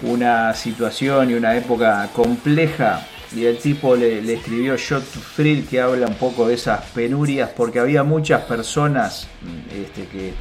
[0.03, 5.19] una situación y una época compleja y el tipo le, escribió Shot to
[5.69, 10.33] que habla un poco de esas penurias porque había muchas personas mm, este, que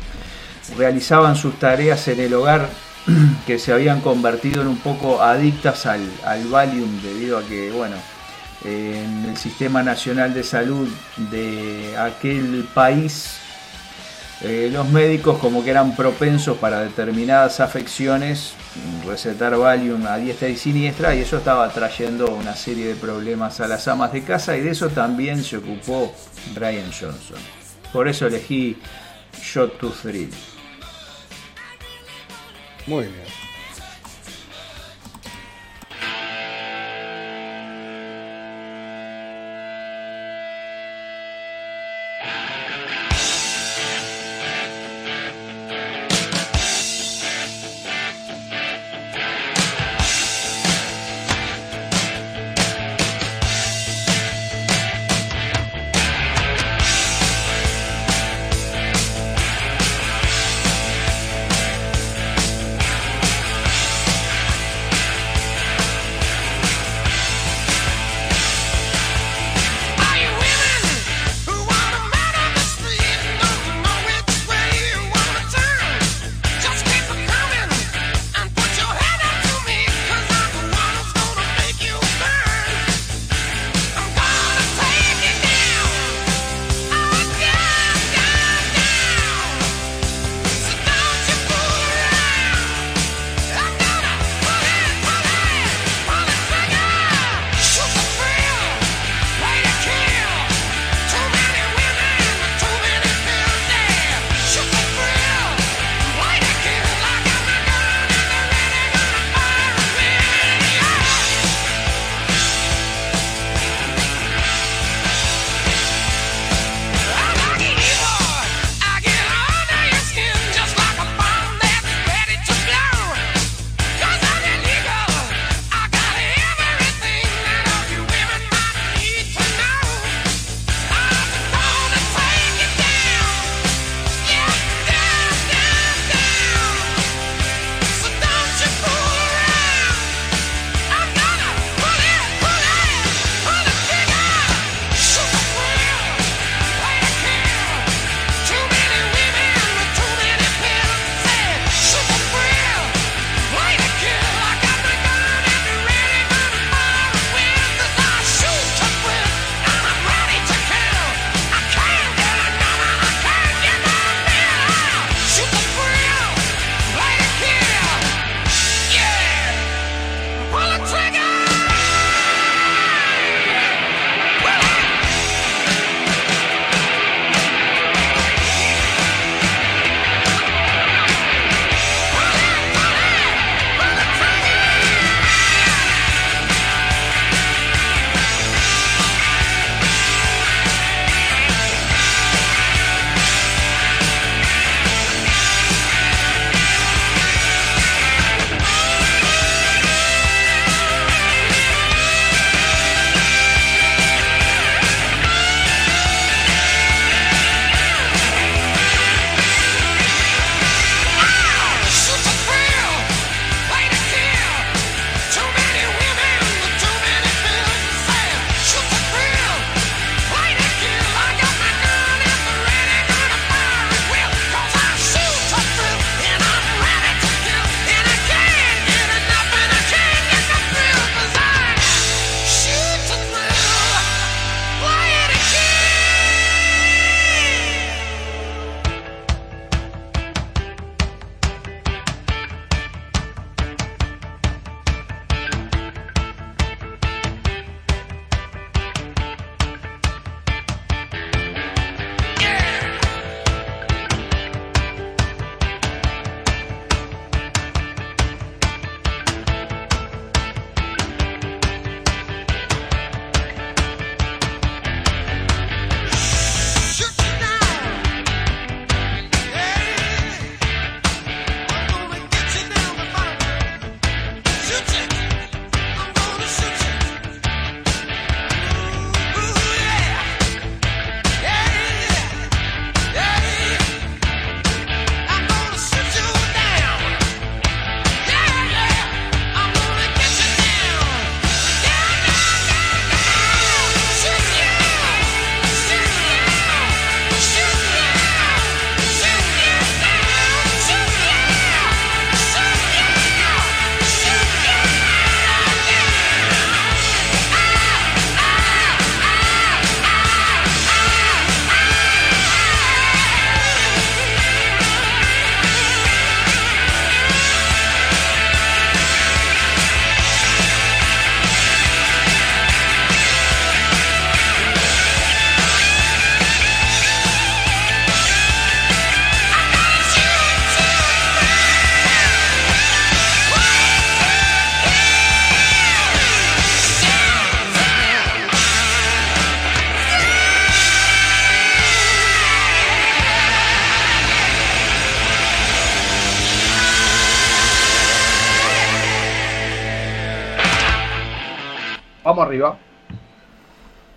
[0.77, 2.69] realizaban sus tareas en el hogar
[3.47, 7.97] que se habían convertido en un poco adictas al, al Valium debido a que, bueno,
[8.65, 10.89] en el sistema nacional de salud
[11.31, 13.40] de aquel país,
[14.43, 18.55] eh, los médicos como que eran propensos para determinadas afecciones,
[19.07, 23.69] recetar Valium a diestra y siniestra y eso estaba trayendo una serie de problemas a
[23.69, 26.15] las amas de casa y de eso también se ocupó
[26.55, 27.39] Brian Johnson.
[27.93, 28.79] Por eso elegí
[29.43, 30.31] Shot to Thrill.
[32.87, 33.30] Muy bien.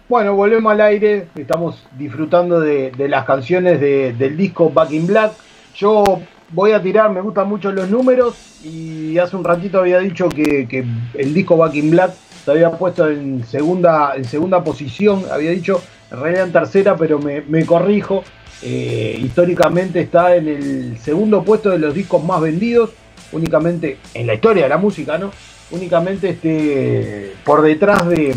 [0.09, 1.27] Bueno, volvemos al aire.
[1.35, 5.31] Estamos disfrutando de, las canciones de- del disco Back in Black.
[5.75, 8.35] Yo voy a tirar, me gustan mucho los números.
[8.63, 10.85] Y hace un ratito había dicho que,
[11.15, 12.11] el disco Back in Black
[12.45, 15.23] se había puesto en segunda, en segunda posición.
[15.31, 15.81] Había dicho
[16.11, 18.23] en realidad en tercera, pero me, me corrijo.
[18.61, 22.91] Eh, históricamente está en el segundo puesto de los discos más vendidos.
[23.31, 25.31] Únicamente en la historia de la música, ¿no?
[25.73, 28.35] Únicamente este, por detrás de,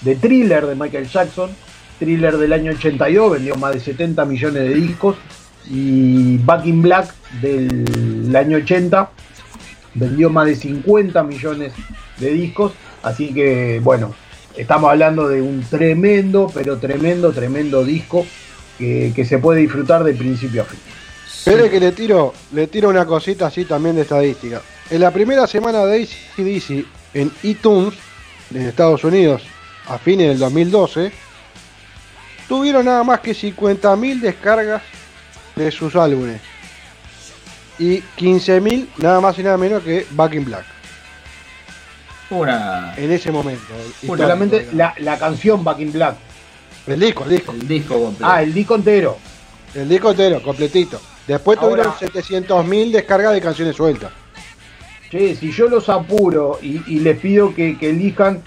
[0.00, 1.50] de Thriller de Michael Jackson.
[1.98, 5.16] Thriller del año 82 vendió más de 70 millones de discos.
[5.68, 9.10] Y Back in Black del año 80
[9.92, 11.74] vendió más de 50 millones
[12.18, 12.72] de discos.
[13.02, 14.14] Así que, bueno,
[14.56, 18.26] estamos hablando de un tremendo, pero tremendo, tremendo disco
[18.78, 20.80] que, que se puede disfrutar de principio a fin.
[21.26, 24.62] Espere que le tiro, le tiro una cosita así también de estadística.
[24.90, 26.84] En la primera semana de ACDC
[27.14, 27.94] en iTunes,
[28.52, 29.42] en Estados Unidos,
[29.86, 31.12] a fines del 2012,
[32.48, 34.82] tuvieron nada más que 50.000 descargas
[35.54, 36.40] de sus álbumes.
[37.78, 40.64] Y 15.000 nada más y nada menos que Back in Black.
[42.30, 42.94] Una.
[42.96, 43.62] En ese momento.
[44.06, 46.16] Solamente la, la canción Back in Black.
[46.86, 47.52] El disco, el disco.
[47.52, 48.32] El disco completo.
[48.32, 49.18] Ah, el disco entero.
[49.74, 51.00] El disco entero, completito.
[51.26, 54.10] Después Ahora- tuvieron 700.000 descargas de canciones sueltas.
[55.10, 58.42] Che, si yo los apuro y, y les pido que, que elijan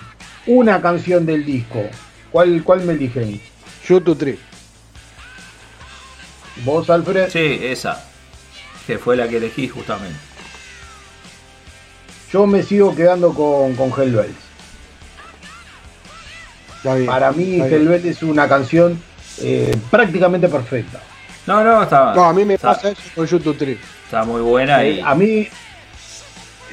[0.48, 1.84] una canción del disco,
[2.32, 3.42] ¿cuál, cuál me eligen?
[3.86, 4.40] Shoot to Tree.
[6.64, 7.30] ¿Vos, Alfred?
[7.30, 8.04] Sí, esa.
[8.88, 10.18] Que fue la que elegí justamente.
[12.32, 14.36] Yo me sigo quedando con, con Hellbells.
[16.78, 17.60] Está bien, Para mí.
[17.62, 19.02] Hellbells es una canción
[19.42, 21.02] eh, prácticamente perfecta.
[21.46, 22.14] No, no, está.
[22.16, 23.78] No, a mí me está, pasa eso con to Tree.
[24.06, 25.00] está muy buena Eh, y.
[25.02, 25.48] a mí,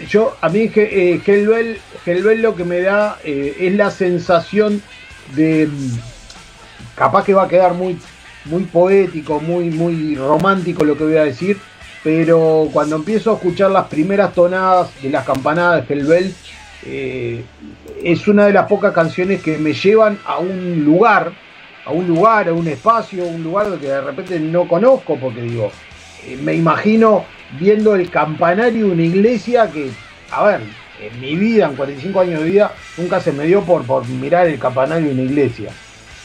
[0.09, 4.82] yo, a mí eh, Hellbell lo que me da eh, es la sensación
[5.35, 5.98] de, mm,
[6.94, 7.98] capaz que va a quedar muy,
[8.47, 11.59] muy poético, muy, muy romántico lo que voy a decir,
[12.02, 16.35] pero cuando empiezo a escuchar las primeras tonadas de las campanadas de Hellbell,
[16.86, 17.44] eh,
[18.02, 21.32] es una de las pocas canciones que me llevan a un lugar,
[21.85, 25.70] a un lugar, a un espacio, un lugar que de repente no conozco, porque digo,
[26.27, 27.24] eh, me imagino
[27.59, 29.90] viendo el campanario de una iglesia que,
[30.31, 30.60] a ver,
[31.01, 34.47] en mi vida, en 45 años de vida, nunca se me dio por, por mirar
[34.47, 35.70] el campanario de una iglesia.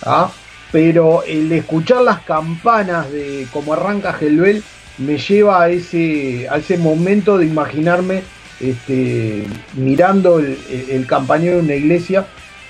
[0.03, 0.29] ¿ah?
[0.71, 4.63] Pero el escuchar las campanas de cómo arranca Gelbel
[4.97, 8.23] me lleva a ese, a ese momento de imaginarme
[8.59, 12.25] este, mirando el, campanario de una iglesia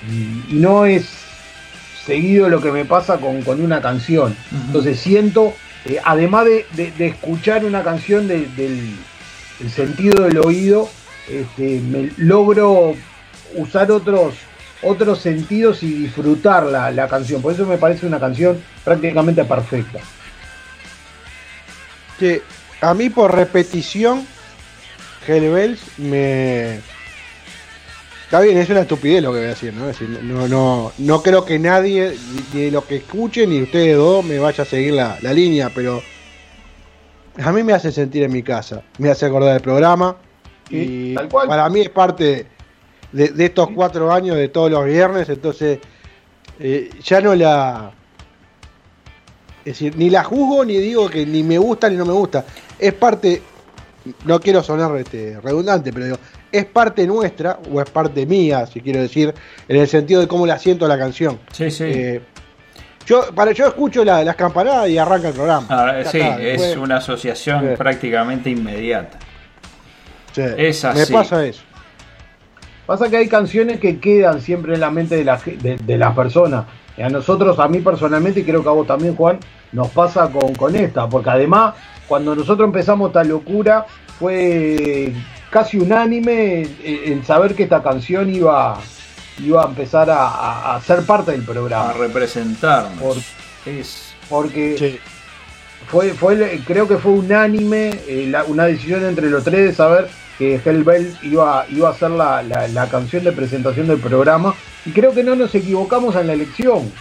[0.09, 1.25] y, y no es
[2.05, 4.35] seguido lo que me pasa con, con una canción.
[4.67, 5.55] Entonces siento,
[5.85, 8.95] eh, además de, de- escuchar una canción de- del
[9.61, 10.89] el sentido del oído,
[11.29, 12.95] este, me logro
[13.55, 14.33] usar otros
[14.81, 17.41] otros sentidos y disfrutar la, la canción.
[17.41, 19.99] Por eso me parece una canción prácticamente perfecta.
[22.19, 22.41] que
[22.81, 24.25] a mí por repetición
[25.27, 26.79] Hellbells me
[28.25, 30.91] está bien es una estupidez lo que voy a decir no Es decir, no no
[30.97, 32.15] no creo que nadie
[32.53, 35.71] ni de lo que escuchen ni ustedes dos me vaya a seguir la, la línea
[35.73, 36.01] pero
[37.43, 40.17] a mí me hace sentir en mi casa me hace acordar del programa
[40.69, 41.47] y tal cual.
[41.47, 42.47] para mí es parte
[43.11, 45.79] de, de estos cuatro años de todos los viernes entonces
[46.59, 47.93] eh, ya no la
[49.65, 52.45] es decir, ni la juzgo ni digo que ni me gusta ni no me gusta.
[52.77, 53.41] Es parte,
[54.23, 56.17] no quiero sonar este, redundante, pero digo,
[56.57, 59.33] es parte nuestra o es parte mía, si quiero decir,
[59.67, 61.39] en el sentido de cómo la siento la canción.
[61.51, 61.83] Sí, sí.
[61.85, 62.21] Eh,
[63.05, 65.67] yo, para, yo escucho la- las campanadas y arranca el programa.
[65.69, 67.75] Ah, sí, está, es una asociación Sí.
[67.77, 69.19] prácticamente inmediata.
[70.33, 71.13] sí, es Me así.
[71.13, 71.61] pasa eso.
[72.85, 75.97] Pasa que hay canciones que quedan siempre en la mente de, la, ge- de, de
[75.97, 76.65] las personas.
[76.97, 79.39] Y a nosotros, a mí personalmente, y creo que a vos también, Juan,
[79.71, 81.09] nos pasa con, con esta.
[81.09, 81.73] Porque además,
[82.07, 83.85] cuando nosotros empezamos esta locura,
[84.19, 85.11] fue
[85.55, 88.77] casi unánime en, saber que esta canción iba,
[89.41, 91.91] iba a empezar a, a- a ser parte del programa.
[91.91, 92.99] A representarnos.
[93.01, 93.17] Por-
[93.65, 94.13] Es.
[94.27, 94.99] porque
[95.87, 100.09] fue, fue, creo que fue unánime eh, la- una decisión entre los tres de saber
[100.37, 104.53] que Hellbell iba, iba a ser la, la- la canción de presentación del programa
[104.85, 106.91] y creo que no nos equivocamos en la elección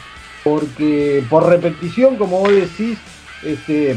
[0.45, 2.99] porque por repetición como vos decís
[3.43, 3.97] este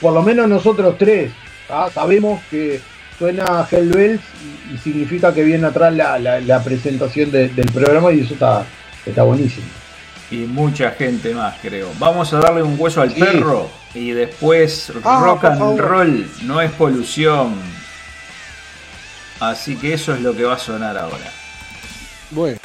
[0.00, 1.30] por lo menos nosotros tres
[1.68, 1.90] ¿ah?
[1.92, 2.80] sabemos que
[3.20, 4.20] suena Hellbells
[4.70, 8.32] y, y significa que viene atrás la, la- la presentación de- del programa y eso
[8.34, 8.64] está,
[9.06, 9.66] está buenísimo
[10.30, 11.88] Y mucha gente más, creo.
[11.98, 13.20] Vamos a darle un hueso al Sí.
[13.20, 17.54] perro y después Ah, rock and roll, no es polución.
[19.40, 21.30] Así que eso es lo que va a sonar ahora.
[22.30, 22.58] Bueno.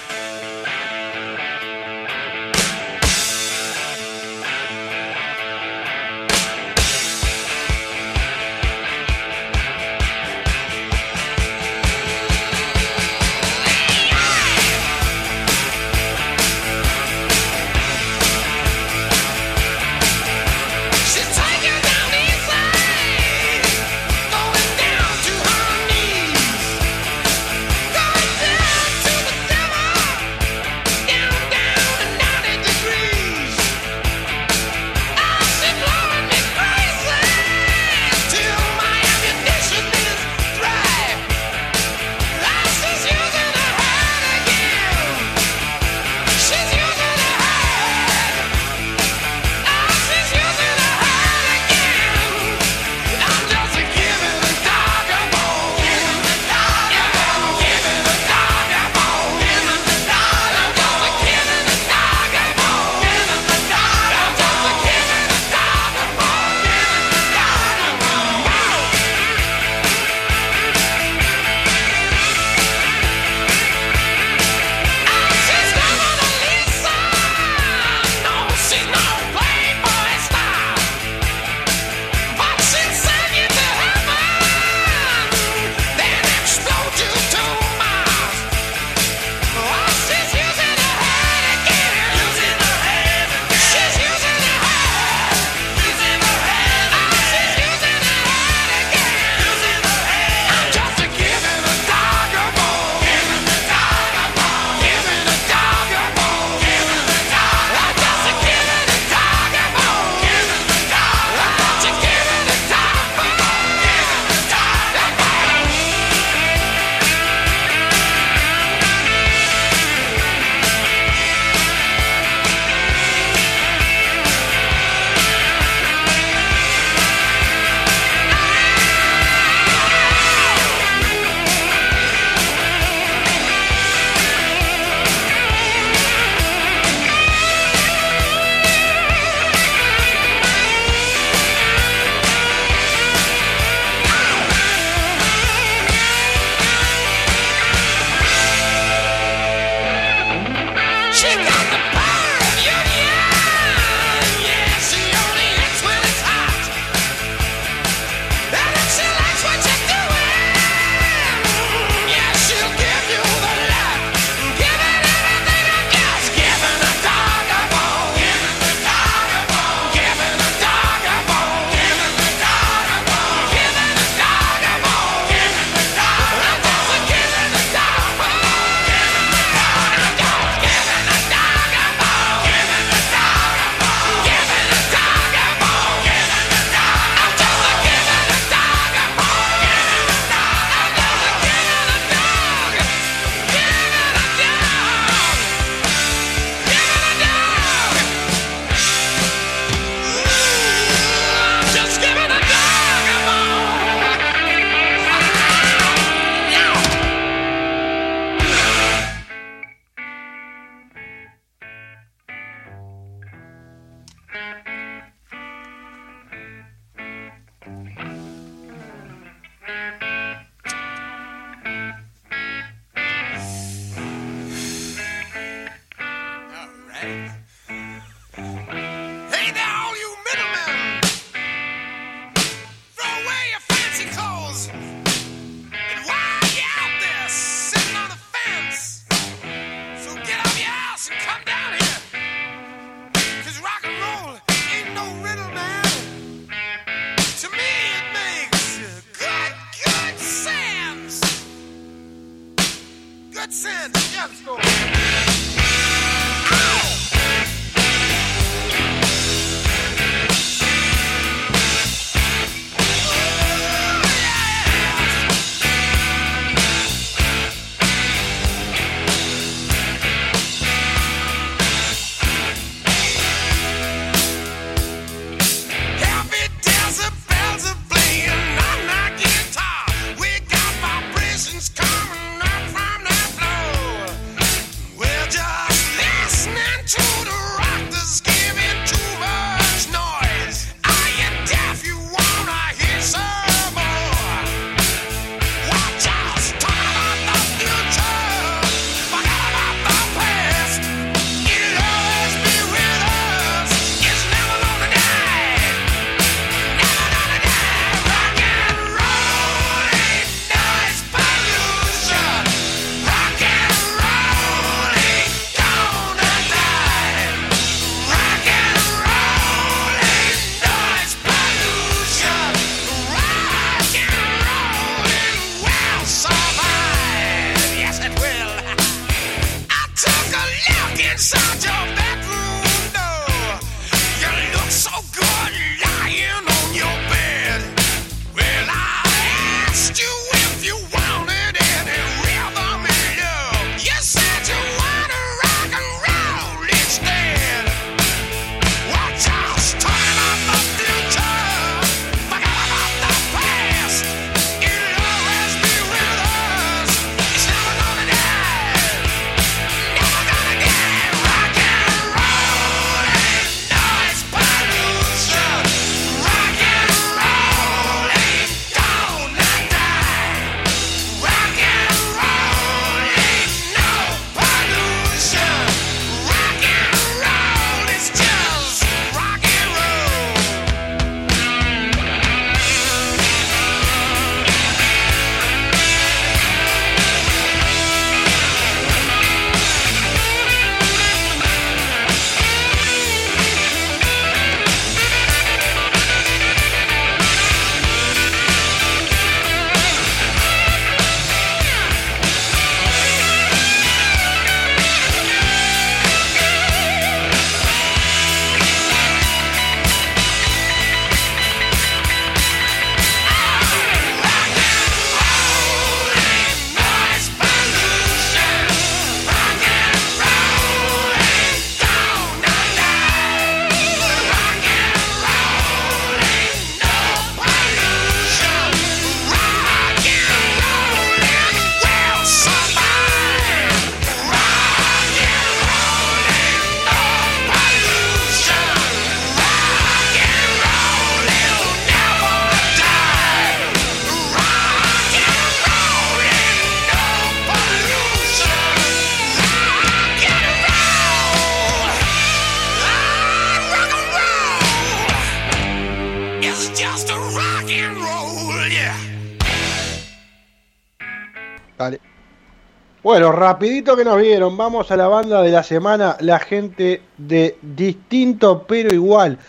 [463.15, 467.57] Bueno, rapidito que nos vieron, vamos a la banda de la semana, la gente de
[467.61, 469.39] Distinto pero Igual,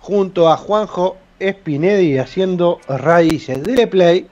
[0.00, 3.62] junto a Juanjo Spinedi haciendo raíces.
[3.62, 4.26] Dile play.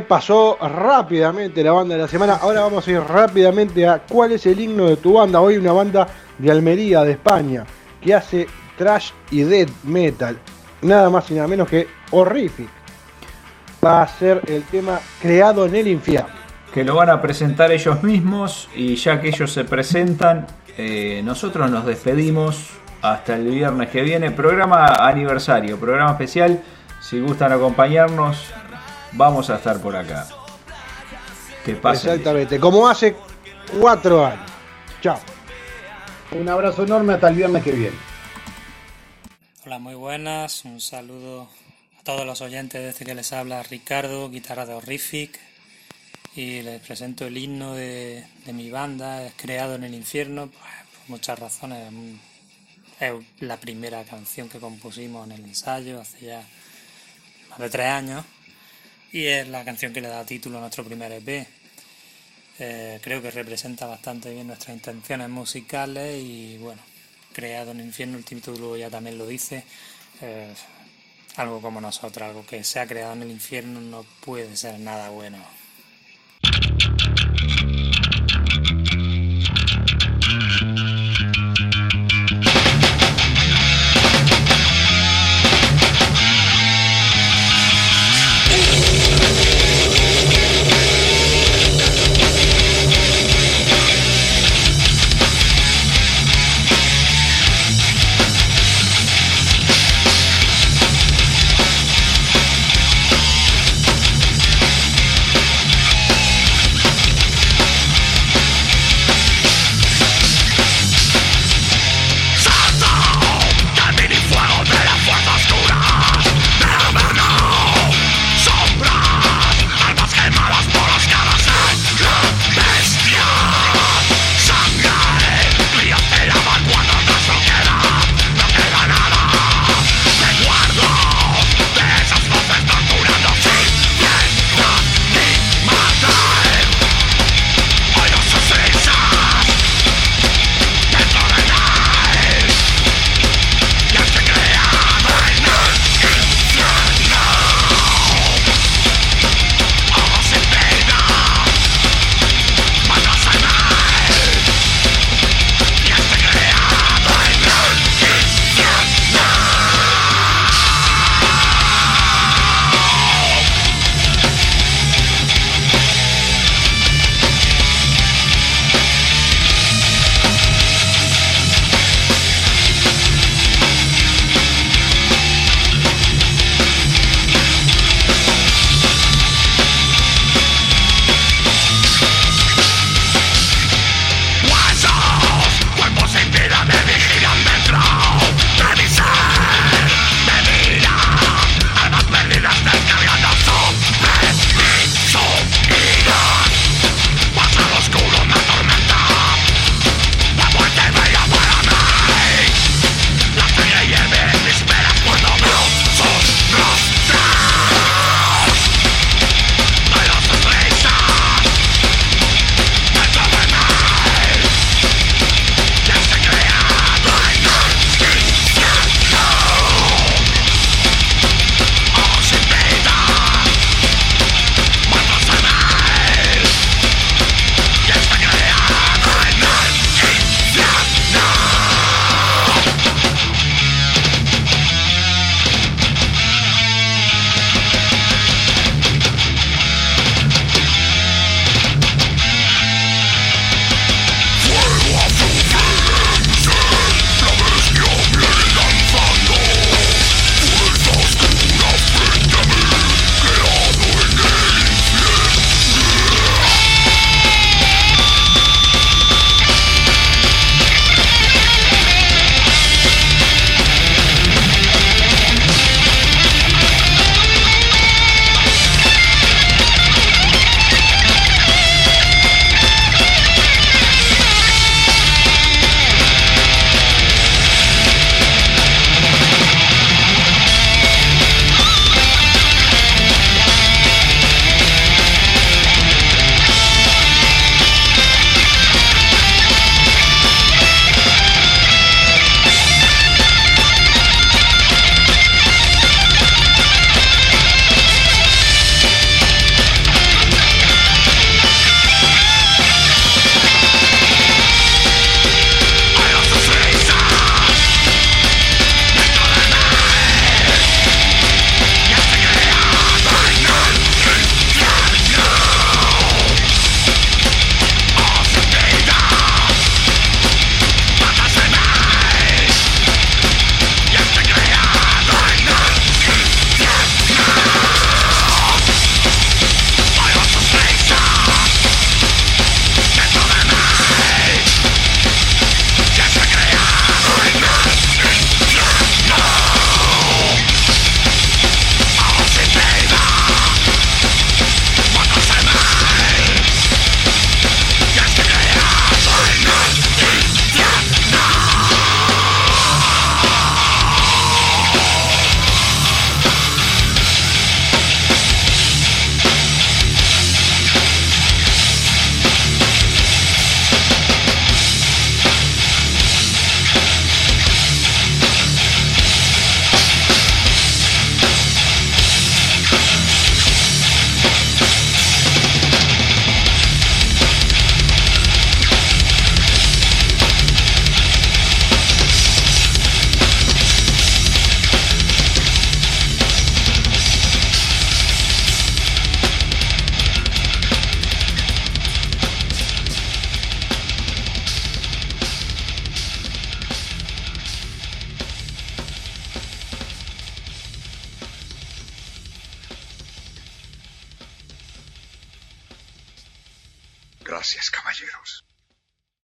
[0.00, 2.34] Pasó rápidamente la banda de la semana.
[2.40, 5.40] Ahora vamos a ir rápidamente a cuál es el himno de tu banda.
[5.40, 6.06] Hoy una banda
[6.38, 7.64] de Almería, de España,
[8.00, 8.46] que hace
[8.76, 10.38] trash y death metal.
[10.82, 12.68] Nada más y nada menos que Horrific.
[13.84, 16.38] Va a ser el tema creado en el infierno.
[16.72, 20.46] que lo van a presentar ellos mismos y ya que ellos se presentan,
[20.76, 22.70] eh, nosotros nos despedimos
[23.02, 24.30] hasta el viernes que viene.
[24.30, 26.60] Programa aniversario, programa especial.
[27.00, 28.52] Si gustan acompañarnos,
[29.12, 30.26] vamos a estar por acá.
[31.64, 32.12] Que pasen.
[32.12, 33.16] Exactamente, como hace
[33.78, 34.50] cuatro años.
[35.02, 35.20] Chao.
[36.30, 37.96] Un abrazo enorme hasta el viernes que viene.
[39.64, 40.64] Hola, muy buenas.
[40.64, 41.48] Un saludo
[41.98, 45.38] a todos los oyentes desde que les habla Ricardo, guitarra de Horrific.
[46.34, 50.72] Y les presento el himno de, de mi banda, es creado en el infierno, pues,
[51.00, 51.90] por muchas razones.
[51.90, 52.14] Mm,
[53.00, 56.42] Es la primera canción que compusimos en el ensayo hace ya
[57.50, 58.24] más de tres años.
[59.12, 61.46] Y es la canción que le da título a nuestro primer EP.
[62.58, 66.82] Eh, creo que representa bastante bien nuestras intenciones musicales y bueno,
[67.32, 69.64] creado en el infierno, el título ya también lo dice.
[70.20, 70.52] eh,
[71.36, 75.10] algo como nosotros, algo que se ha creado en el infierno no puede ser nada
[75.10, 75.38] bueno.